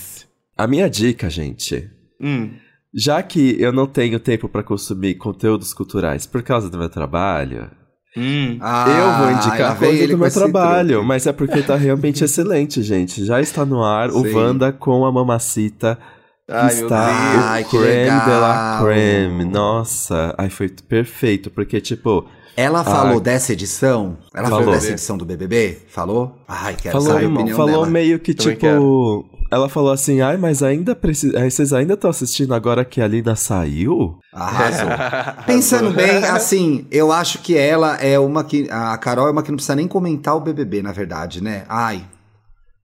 [0.57, 1.91] A minha dica, gente,
[2.21, 2.51] Hum.
[2.95, 7.71] já que eu não tenho tempo pra consumir conteúdos culturais por causa do meu trabalho,
[8.15, 8.59] Hum.
[8.61, 11.07] Ah, eu vou lá indicar coisa do meu trabalho, truque.
[11.07, 13.25] mas é porque tá realmente excelente, gente.
[13.25, 14.35] Já está no ar o Sim.
[14.35, 15.99] Wanda com a Mamacita.
[16.47, 19.45] que Ai, está o creme de la creme.
[19.47, 23.21] Nossa, ai foi perfeito, porque tipo, Ela falou Ah.
[23.21, 24.19] dessa edição?
[24.35, 24.75] Ela falou, Falou.
[24.75, 25.79] dessa edição do BBB?
[25.89, 26.37] Falou?
[26.47, 27.87] Ai, quero falou, saber a opinião falou dela.
[27.87, 32.11] meio que Também tipo, ela falou assim: "Ai, mas ainda precisa, ai, vocês ainda estão
[32.11, 34.89] assistindo agora que a Lina saiu?" Arrasou.
[35.47, 38.69] Pensando bem, assim, eu acho que ela é uma que.
[38.71, 41.65] A Carol é uma que não precisa nem comentar o BBB, na verdade, né?
[41.69, 42.05] Ai.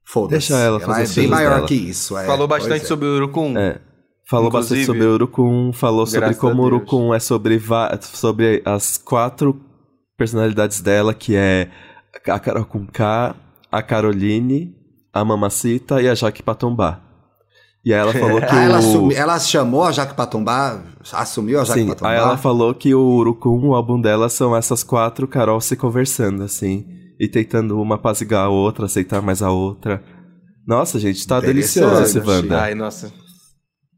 [0.04, 0.48] Foda-se.
[0.48, 1.66] Deixa ela fazer é os bem maior dela.
[1.66, 2.16] que isso.
[2.16, 2.24] é.
[2.24, 2.86] Falou bastante é.
[2.86, 3.58] sobre o Urucum.
[3.58, 3.80] É.
[4.28, 6.66] Falou bastante Inclusive, sobre o Urucum, falou sobre como o.
[6.66, 7.60] Urucum é sobre,
[8.00, 9.58] sobre as quatro
[10.18, 11.70] personalidades dela, que é
[12.26, 13.34] a Carol com K,
[13.70, 14.74] a Caroline,
[15.12, 17.00] a Mamacita e a Jaque Patombá.
[17.84, 18.78] E aí ela falou que Ah, ela, o...
[18.78, 20.82] assumi- ela chamou a Jaque Patombá?
[21.12, 22.10] Assumiu a Jaque Sim, Patombá?
[22.10, 26.42] aí ela falou que o Urucum, o álbum dela, são essas quatro Carol se conversando,
[26.42, 26.84] assim,
[27.18, 30.02] e tentando uma apaziguar a outra, aceitar mais a outra.
[30.66, 32.18] Nossa, gente, tá delicioso esse.
[32.18, 32.60] Wanda.
[32.62, 33.10] Ai, nossa.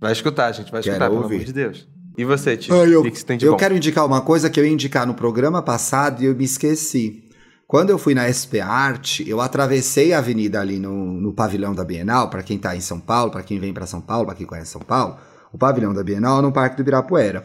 [0.01, 0.71] Vai escutar, gente.
[0.71, 1.35] Vai Quero escutar, pelo ouvir.
[1.37, 1.89] amor de Deus.
[2.17, 2.75] E você, Tio?
[2.75, 3.59] Ah, eu O que, que você tem de eu bom?
[3.59, 7.25] quero indicar uma coisa que eu ia indicar no programa passado e eu me esqueci.
[7.71, 11.85] Quando eu fui na SP Arte, eu atravessei a avenida ali no, no pavilhão da
[11.85, 14.45] Bienal, para quem tá em São Paulo, para quem vem para São Paulo, para quem
[14.45, 15.17] conhece São Paulo,
[15.53, 17.45] o pavilhão da Bienal é no Parque do Ibirapuera.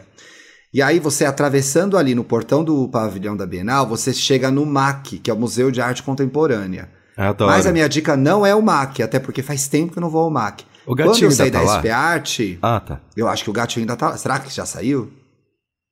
[0.74, 5.20] E aí você atravessando ali no portão do pavilhão da Bienal, você chega no MAC,
[5.20, 6.90] que é o Museu de Arte Contemporânea.
[7.16, 7.52] Adoro.
[7.52, 10.10] Mas a minha dica não é o MAC, até porque faz tempo que eu não
[10.10, 10.64] vou ao MAC.
[10.84, 11.78] O Quando gatinho eu saí da tá lá?
[11.78, 13.00] SP Art, Ah, tá.
[13.16, 14.16] eu acho que o gatinho ainda tá lá.
[14.16, 15.08] Será que já saiu?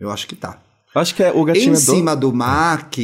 [0.01, 0.59] Eu acho que tá.
[0.93, 1.79] Acho que é o gatinho Em é do...
[1.79, 2.97] cima do Mac,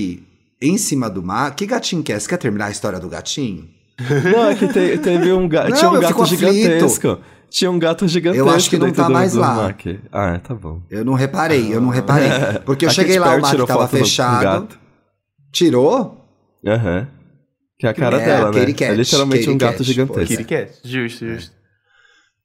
[0.63, 2.19] em cima do Mac, que gatinho que é?
[2.19, 3.69] Você quer terminar a história do gatinho?
[4.33, 5.71] Não, é que te- teve um gato.
[5.71, 6.53] Não, Tinha um eu gato fico aflito.
[6.53, 7.19] gigantesco.
[7.51, 8.49] Tinha um gato gigantesco.
[8.49, 9.55] Eu acho que não tá do- mais do lá.
[9.55, 9.81] Mac.
[10.13, 10.81] Ah, tá bom.
[10.89, 12.29] Eu não reparei, eu não reparei.
[12.65, 14.43] Porque eu A cheguei lá, o Mac tava do- do fechado.
[14.43, 14.79] gato.
[15.53, 16.25] Tirou?
[16.65, 17.09] Aham.
[17.79, 18.61] Que é a cara É, dela, né?
[18.61, 20.21] Kitty Cat, é literalmente um gato Cat, gigantesco.
[20.21, 20.37] é.
[20.37, 20.73] Kitty Cat.
[20.85, 21.53] Justo, justo.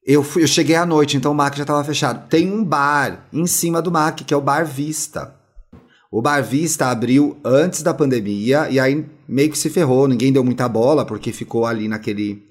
[0.08, 2.28] Eu, fui, eu cheguei à noite, então o Mac já tava fechado.
[2.28, 5.36] Tem um bar em cima do Mac, que é o Bar Vista.
[6.12, 10.44] O Bar Vista abriu antes da pandemia e aí meio que se ferrou, ninguém deu
[10.44, 12.44] muita bola porque ficou ali naquele.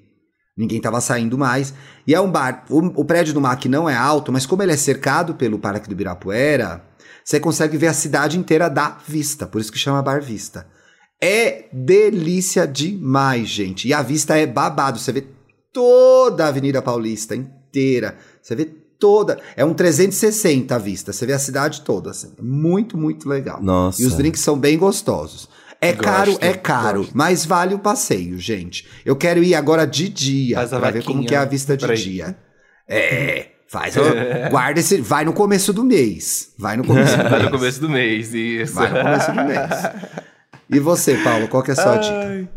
[0.57, 1.73] Ninguém tava saindo mais.
[2.07, 2.65] E é um bar.
[2.69, 5.87] O, o prédio do Mac não é alto, mas como ele é cercado pelo Parque
[5.87, 6.81] do Ibirapuera,
[7.23, 9.45] você consegue ver a cidade inteira da vista.
[9.45, 10.67] Por isso que chama Bar Vista.
[11.21, 13.87] É delícia demais, gente.
[13.87, 14.99] E a vista é babado.
[14.99, 15.25] Você vê
[15.73, 18.17] toda a Avenida Paulista inteira.
[18.41, 18.69] Você vê
[19.05, 19.39] toda.
[19.55, 21.13] É um 360 a vista.
[21.13, 22.09] Você vê a cidade toda.
[22.09, 22.31] Assim.
[22.41, 23.61] Muito, muito legal.
[23.61, 24.01] Nossa.
[24.01, 25.47] E os drinks são bem gostosos.
[25.79, 27.11] É Gosto, caro, é caro, gosto.
[27.15, 28.87] mas vale o passeio, gente.
[29.05, 31.77] Eu quero ir agora de dia Faz a pra ver como que é a vista
[31.77, 32.35] de dia.
[32.89, 33.93] É, faz.
[33.97, 34.01] ó,
[34.49, 34.99] Guarda esse.
[35.01, 36.53] Vai no começo do mês.
[36.57, 37.51] Vai no começo do Vai no mês.
[37.51, 38.73] começo do mês, isso.
[38.73, 39.69] Vai no começo do mês.
[40.67, 42.15] E você, Paulo, qual que é a sua dica?
[42.15, 42.47] Ai.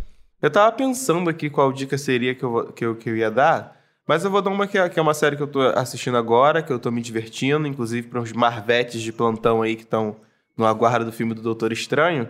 [0.40, 3.77] Eu tava pensando aqui qual dica seria que eu, que eu, que eu ia dar,
[4.08, 6.16] mas eu vou dar uma que é, que é uma série que eu tô assistindo
[6.16, 10.16] agora, que eu tô me divertindo, inclusive para os marvetes de plantão aí que estão
[10.56, 12.26] no aguardo do filme do Doutor Estranho.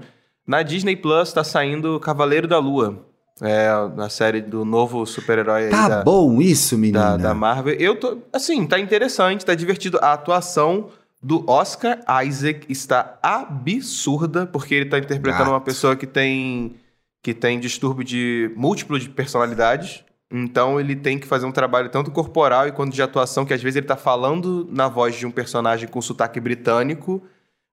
[0.46, 3.06] Na Disney Plus tá saindo Cavaleiro da Lua.
[3.40, 3.68] É
[3.98, 7.18] a série do novo super-herói aí Tá da, bom isso, da, menina?
[7.18, 7.74] da Marvel.
[7.74, 8.18] Eu tô.
[8.32, 9.98] Assim, tá interessante, tá divertido.
[10.02, 10.88] A atuação
[11.22, 15.50] do Oscar Isaac está absurda, porque ele tá interpretando Gato.
[15.52, 16.74] uma pessoa que tem.
[17.22, 20.02] que tem distúrbio de múltiplo de personalidades.
[20.30, 23.62] Então ele tem que fazer um trabalho tanto corporal e quanto de atuação, que às
[23.62, 27.22] vezes ele tá falando na voz de um personagem com sotaque britânico,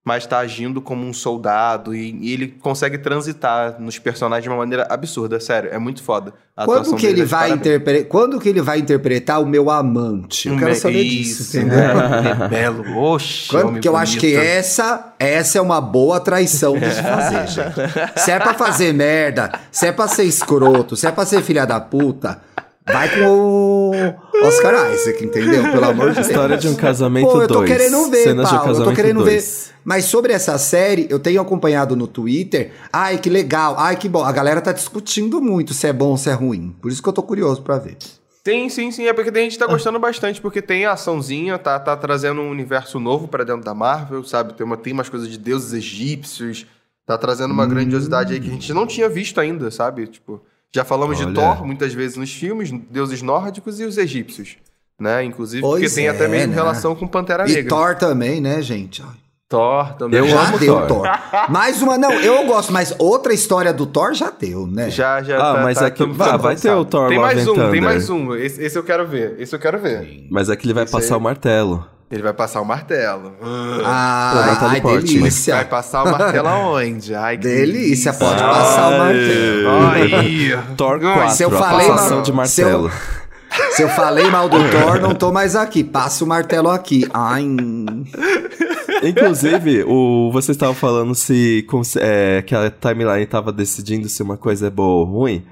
[0.05, 1.95] mas tá agindo como um soldado.
[1.95, 5.71] E, e ele consegue transitar nos personagens de uma maneira absurda, sério.
[5.73, 6.31] É muito foda.
[6.55, 8.07] A Quando que ele é vai interpretar?
[8.07, 10.47] Quando que ele vai interpretar o meu amante?
[10.47, 11.77] Eu Um quero saber isso, disso, entendeu?
[11.79, 12.37] né?
[12.43, 12.97] É belo.
[12.99, 17.01] Oxe, Quando, homem que eu acho que essa, essa é uma boa traição de se
[17.01, 18.19] fazer, gente.
[18.19, 21.65] Se é pra fazer merda, se é pra ser escroto, se é pra ser filha
[21.65, 22.39] da puta,
[22.85, 23.91] vai com o
[24.45, 25.63] Oscar Isaac, entendeu?
[25.71, 26.27] Pelo amor de Deus.
[26.27, 27.69] História de um casamento Pô, eu tô 2.
[27.69, 28.71] querendo ver, Cenas de um Paulo.
[28.71, 29.67] Eu tô casamento querendo dois.
[29.69, 29.75] ver.
[29.83, 32.71] Mas sobre essa série, eu tenho acompanhado no Twitter.
[32.91, 33.75] Ai, que legal.
[33.77, 34.23] Ai, que bom.
[34.23, 36.75] A galera tá discutindo muito se é bom ou se é ruim.
[36.81, 37.97] Por isso que eu tô curioso pra ver.
[38.47, 39.07] Sim, sim, sim.
[39.07, 42.49] É porque tem gente tá gostando bastante, porque tem a açãozinha, tá, tá trazendo um
[42.49, 44.53] universo novo pra dentro da Marvel, sabe?
[44.53, 46.67] Tem, uma, tem umas coisas de deuses egípcios,
[47.07, 50.05] tá trazendo uma grandiosidade aí que a gente não tinha visto ainda, sabe?
[50.05, 50.43] Tipo,
[50.75, 51.33] já falamos de Olha.
[51.33, 54.57] Thor muitas vezes nos filmes, deuses nórdicos e os egípcios,
[54.99, 55.23] né?
[55.23, 56.55] Inclusive, Pois porque tem é, até mesmo né?
[56.55, 57.69] relação com Pantera E Negra.
[57.69, 59.03] Thor também, né, gente?
[59.47, 60.19] Thor também.
[60.19, 60.87] Eu já amo deu Thor.
[61.03, 61.07] Thor.
[61.49, 64.89] Mais uma, não, eu gosto, mas outra história do Thor já deu, né?
[64.89, 65.37] Já, já.
[65.37, 67.71] Ah, tá, mas tá, é que- tamo vai- vai ter o Thor Tem mais um,
[67.71, 68.35] tem mais um.
[68.35, 69.35] Esse, esse eu quero ver.
[69.39, 70.25] Esse eu quero ver.
[70.31, 71.19] Mas é que ele vai Isso passar aí.
[71.19, 71.85] o martelo.
[72.11, 73.33] Ele vai passar o martelo.
[73.41, 75.13] Ah, Pô, ai, Natalie Portman.
[75.13, 75.55] delícia.
[75.55, 77.15] Vai passar o martelo aonde?
[77.15, 78.49] Ai, que Delícia, pode Ai.
[78.49, 79.69] passar o martelo.
[79.69, 80.75] Ai.
[80.77, 82.91] Thor Ai, 4, se eu a falei, passação mano, de se eu- martelo.
[83.71, 85.81] Se eu falei mal do Thor, não tô mais aqui.
[85.81, 87.07] Passa o martelo aqui.
[87.13, 87.45] Ai.
[89.03, 91.65] Inclusive, o, você estava falando se
[91.97, 95.45] é, que a timeline estava decidindo se uma coisa é boa ou ruim.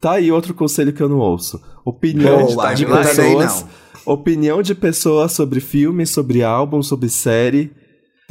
[0.00, 1.60] Tá aí outro conselho que eu não ouço.
[1.84, 3.66] Opinião Boa, de sei, pessoas.
[4.04, 7.70] Opinião de pessoas sobre filme, sobre álbum, sobre série.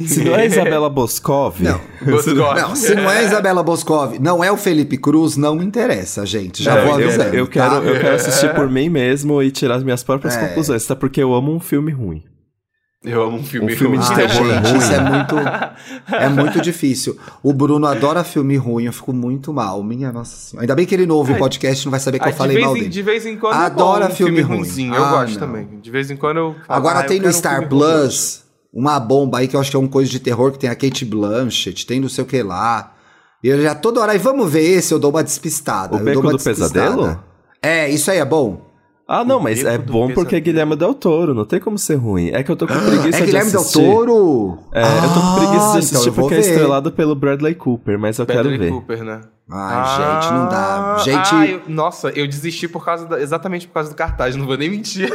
[0.04, 1.56] Se não é Isabela Boscov.
[1.60, 1.80] Não.
[2.10, 2.56] Boscov.
[2.58, 6.62] Não, se não é Isabela Boscov, não é o Felipe Cruz, não me interessa, gente.
[6.62, 7.36] Já Não, vou eu, avisando.
[7.36, 7.76] eu quero, tá?
[7.86, 10.48] eu quero assistir por mim mesmo e tirar as minhas próprias É.
[10.48, 12.22] conclusões, até porque eu amo um filme ruim.
[13.02, 14.78] Eu amo um filme, Um filme de Ah, terror gente, ruim.
[14.78, 15.34] isso é muito,
[16.14, 17.16] é muito difícil.
[17.42, 19.82] O Bruno adora filme ruim, eu fico muito mal.
[19.82, 20.64] Minha nossa senhora.
[20.64, 22.60] Ainda bem que ele não ouve o podcast não vai saber que eu de, falei
[22.60, 22.90] mal em, dele.
[22.90, 24.58] de vez em quando Adora é bom um filme ruim.
[24.58, 24.94] ruimzinho.
[24.94, 25.46] Eu Ah, gosto não.
[25.46, 25.80] também.
[25.80, 27.80] De vez em quando eu falo, Agora ah, eu tem no um Star filme ruim.
[28.00, 30.68] Plus uma bomba aí que eu acho que é um coisa de terror que tem
[30.68, 32.92] a Kate Blanchett, tem não sei o que lá.
[33.42, 35.96] E eu já toda hora, aí vamos ver esse, eu dou uma despistada.
[35.96, 36.70] O eu Beco dou uma do despistada.
[36.74, 37.24] Pesadelo?
[37.62, 38.69] É, isso aí é bom.
[39.12, 40.40] Ah, não, mas é bom porque é.
[40.40, 42.30] Guilherme Del Toro, não tem como ser ruim.
[42.32, 43.82] É que eu tô com preguiça é de Guilherme Del assistir.
[43.84, 44.58] Toro?
[44.72, 46.48] É, eu tô com preguiça de Ah, assistir então porque é ver.
[46.48, 48.70] estrelado pelo Bradley Cooper, mas eu Bradley quero ver.
[48.70, 49.20] Cooper, né?
[49.50, 50.96] Ai, gente, não dá.
[51.02, 54.46] Gente, ah, eu- nossa, eu desisti por causa da- exatamente por causa do cartaz, não
[54.46, 55.12] vou nem mentir.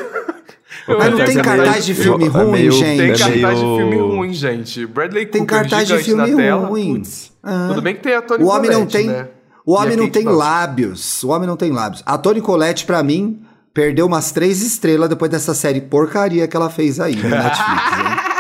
[0.90, 2.98] Eu Mas não tem é cartaz de meio- filme é ruim, meio- gente?
[2.98, 4.86] Tem é cartaz meio- de filme ruim, gente.
[4.86, 6.68] Bradley Tem Cooper cartaz de filme na tela.
[6.68, 6.96] ruim.
[6.96, 7.68] Putz, Ah.
[7.70, 9.28] Tudo bem que tem a Tony o homem não Collette, tem, né?
[9.66, 11.24] o homem não tem lábios.
[11.24, 12.04] O homem não tem lábios.
[12.06, 13.40] A Toni Collette pra mim
[13.76, 17.60] perdeu umas três estrelas depois dessa série porcaria que ela fez aí no Netflix,
[18.00, 18.26] hein?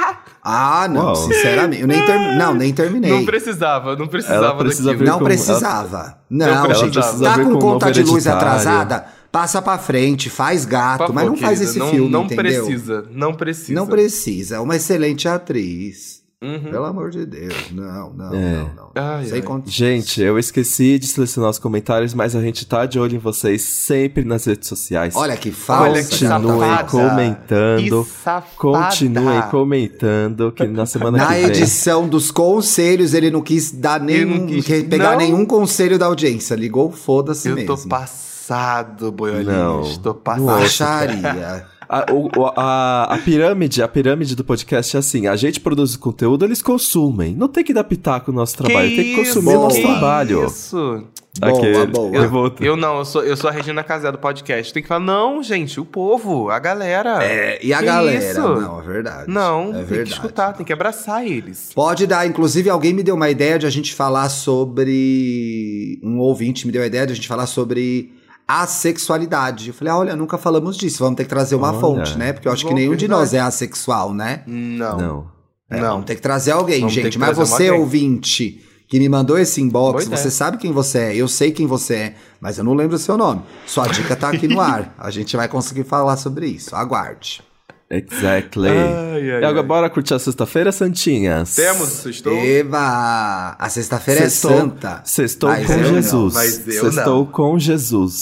[0.47, 1.15] Ah, não, Uau.
[1.15, 1.81] sinceramente.
[1.81, 2.37] Eu nem ter...
[2.37, 3.09] Não, nem terminei.
[3.09, 5.05] Não precisava, não precisava Ela precisa daquilo.
[5.07, 6.19] Não como- precisava.
[6.29, 10.99] Não, Ela gente, precisa tá com conta de luz atrasada, passa pra frente, faz gato,
[10.99, 12.63] favor, mas não faz querida, esse não, filme, Não entendeu?
[12.63, 13.73] precisa, não precisa.
[13.73, 14.55] Não precisa.
[14.57, 16.21] É uma excelente atriz.
[16.43, 16.69] Uhum.
[16.69, 17.71] Pelo amor de Deus.
[17.71, 18.55] Não, não, É.
[18.57, 18.91] não, não.
[18.93, 19.61] Ai, Sem ai.
[19.65, 23.61] Gente, eu esqueci de selecionar os comentários, mas a gente tá de olho em vocês
[23.63, 25.15] sempre nas redes sociais.
[25.15, 25.83] Olha que falsa.
[25.91, 26.89] Olha que Continuem safada.
[26.89, 28.05] comentando.
[28.05, 28.55] Que.
[28.57, 31.43] Continuem comentando que na semana Na que vem.
[31.45, 34.37] edição dos conselhos, ele não quis dar nenhum.
[34.41, 35.17] não quis- pegar Não.
[35.17, 36.53] nenhum conselho da audiência.
[36.53, 37.75] Ligou, foda-se Eu mesmo.
[37.75, 39.47] tô passado, boiolinhas.
[39.47, 39.97] Não.
[39.99, 40.45] Tô passado.
[40.45, 41.65] Baixaria.
[41.87, 45.95] A, o- o- a- a pirâmide, a pirâmide do podcast é assim: a gente produz
[45.95, 47.35] conteúdo, eles consumem.
[47.35, 50.45] Não tem que dar pitaco no nosso trabalho, tem que consumir o nosso que trabalho.
[50.45, 51.03] Isso.
[51.37, 52.15] Boa, boa.
[52.15, 54.71] Eu Eu não, eu sou, eu sou a Regina Casé do podcast.
[54.73, 57.21] Tem que falar, não, gente, o povo, a galera.
[57.25, 58.31] É, e a Que galera?
[58.31, 58.39] isso?
[58.39, 59.25] Não, é verdade.
[59.29, 60.03] Não, é tem verdade.
[60.11, 61.71] que escutar, tem que abraçar eles.
[61.75, 65.99] Pode dar, inclusive alguém me deu uma ideia de a gente falar sobre.
[66.01, 68.13] Um ouvinte me deu a ideia de a gente falar sobre
[68.47, 69.69] assexualidade.
[69.69, 71.79] Eu falei, ah, olha, nunca falamos disso, vamos ter que trazer uma Olha.
[71.79, 72.33] fonte, né?
[72.33, 73.21] Porque eu acho que nenhum de verdade.
[73.21, 74.43] nós é assexual, né?
[74.45, 74.97] Não.
[74.97, 75.27] Não.
[75.69, 75.89] É, Não.
[75.93, 77.17] Vamos ter que trazer alguém, Vamos gente.
[77.17, 77.79] Mas você, alguém.
[77.81, 80.17] ouvinte, que me mandou esse inbox, Boa ideia.
[80.17, 82.99] você sabe quem você é, eu sei quem você é, mas eu não lembro o
[82.99, 83.41] seu nome.
[83.65, 84.93] Sua dica tá aqui no ar.
[84.99, 86.75] A gente vai conseguir falar sobre isso.
[86.75, 87.41] Aguarde.
[87.89, 88.67] Exactly.
[88.69, 88.77] Ai,
[89.13, 89.63] ai, e agora, ai.
[89.63, 91.53] bora curtir a sexta-feira, Santinhas?
[91.55, 92.33] Temos, estou.
[92.33, 93.55] Eba!
[93.59, 95.01] A sexta-feira é Sextou- santa.
[95.05, 96.33] Sextou Mas com eu não, Jesus.
[96.33, 97.25] mas eu Sextou não.
[97.27, 98.13] com Jesus.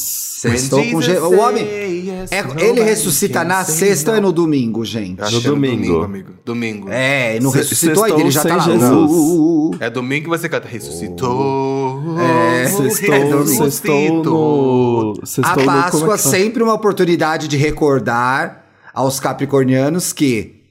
[0.42, 1.12] Sextou com Je...
[1.14, 1.64] O homem.
[1.66, 2.28] É-
[2.60, 5.22] ele ressuscita na sexta ou é no domingo, gente?
[5.22, 6.04] Acho que é domingo.
[6.04, 6.34] amigo.
[6.44, 6.90] Domingo.
[6.92, 8.64] É, não Se- ressuscitou ainda, sextou ele já tá lá.
[8.64, 9.12] Jesus.
[9.12, 9.78] Uh, uh, uh.
[9.80, 10.68] É domingo que você canta.
[10.68, 12.04] Ressuscitou.
[12.20, 13.42] É, Sextou, sextou no.
[13.42, 15.14] A Sextou no.
[15.56, 16.18] como é Páscoa fala?
[16.18, 18.63] sempre uma oportunidade de recordar
[18.94, 20.62] aos capricornianos que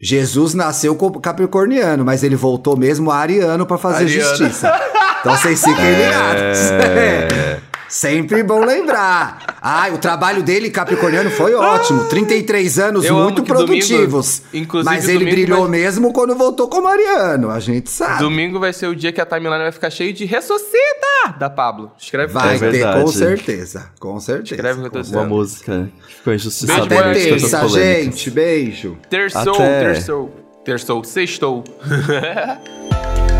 [0.00, 4.36] Jesus nasceu co- capricorniano, mas ele voltou mesmo ariano para fazer Ariano.
[4.36, 4.72] justiça.
[5.20, 6.58] Então vocês fiquem ligados.
[6.96, 7.49] É.
[7.90, 9.58] Sempre bom lembrar.
[9.60, 12.04] Ah, o trabalho dele, Capricorniano, foi ótimo.
[12.04, 14.42] 33 anos Eu muito domingo- produtivos.
[14.54, 17.50] inclusive, mas ele domingo brilhou vai- mesmo quando voltou como Ariano.
[17.50, 18.20] A gente sabe.
[18.20, 21.90] Domingo vai ser o dia que a timeline vai ficar cheia de ressuscita da Pablo.
[21.98, 23.90] Escreve Vai É ter, com certeza.
[23.98, 24.54] Com certeza.
[24.54, 25.16] Escreve o que eu tô com.
[25.16, 26.86] Uma música que ficou injustiçada.
[26.86, 28.30] Beijo, Até terça, gente.
[28.30, 28.98] Beijo.
[29.10, 29.80] Terçou, Até.
[29.80, 30.34] terçou.
[30.64, 31.64] Terçou, sextou.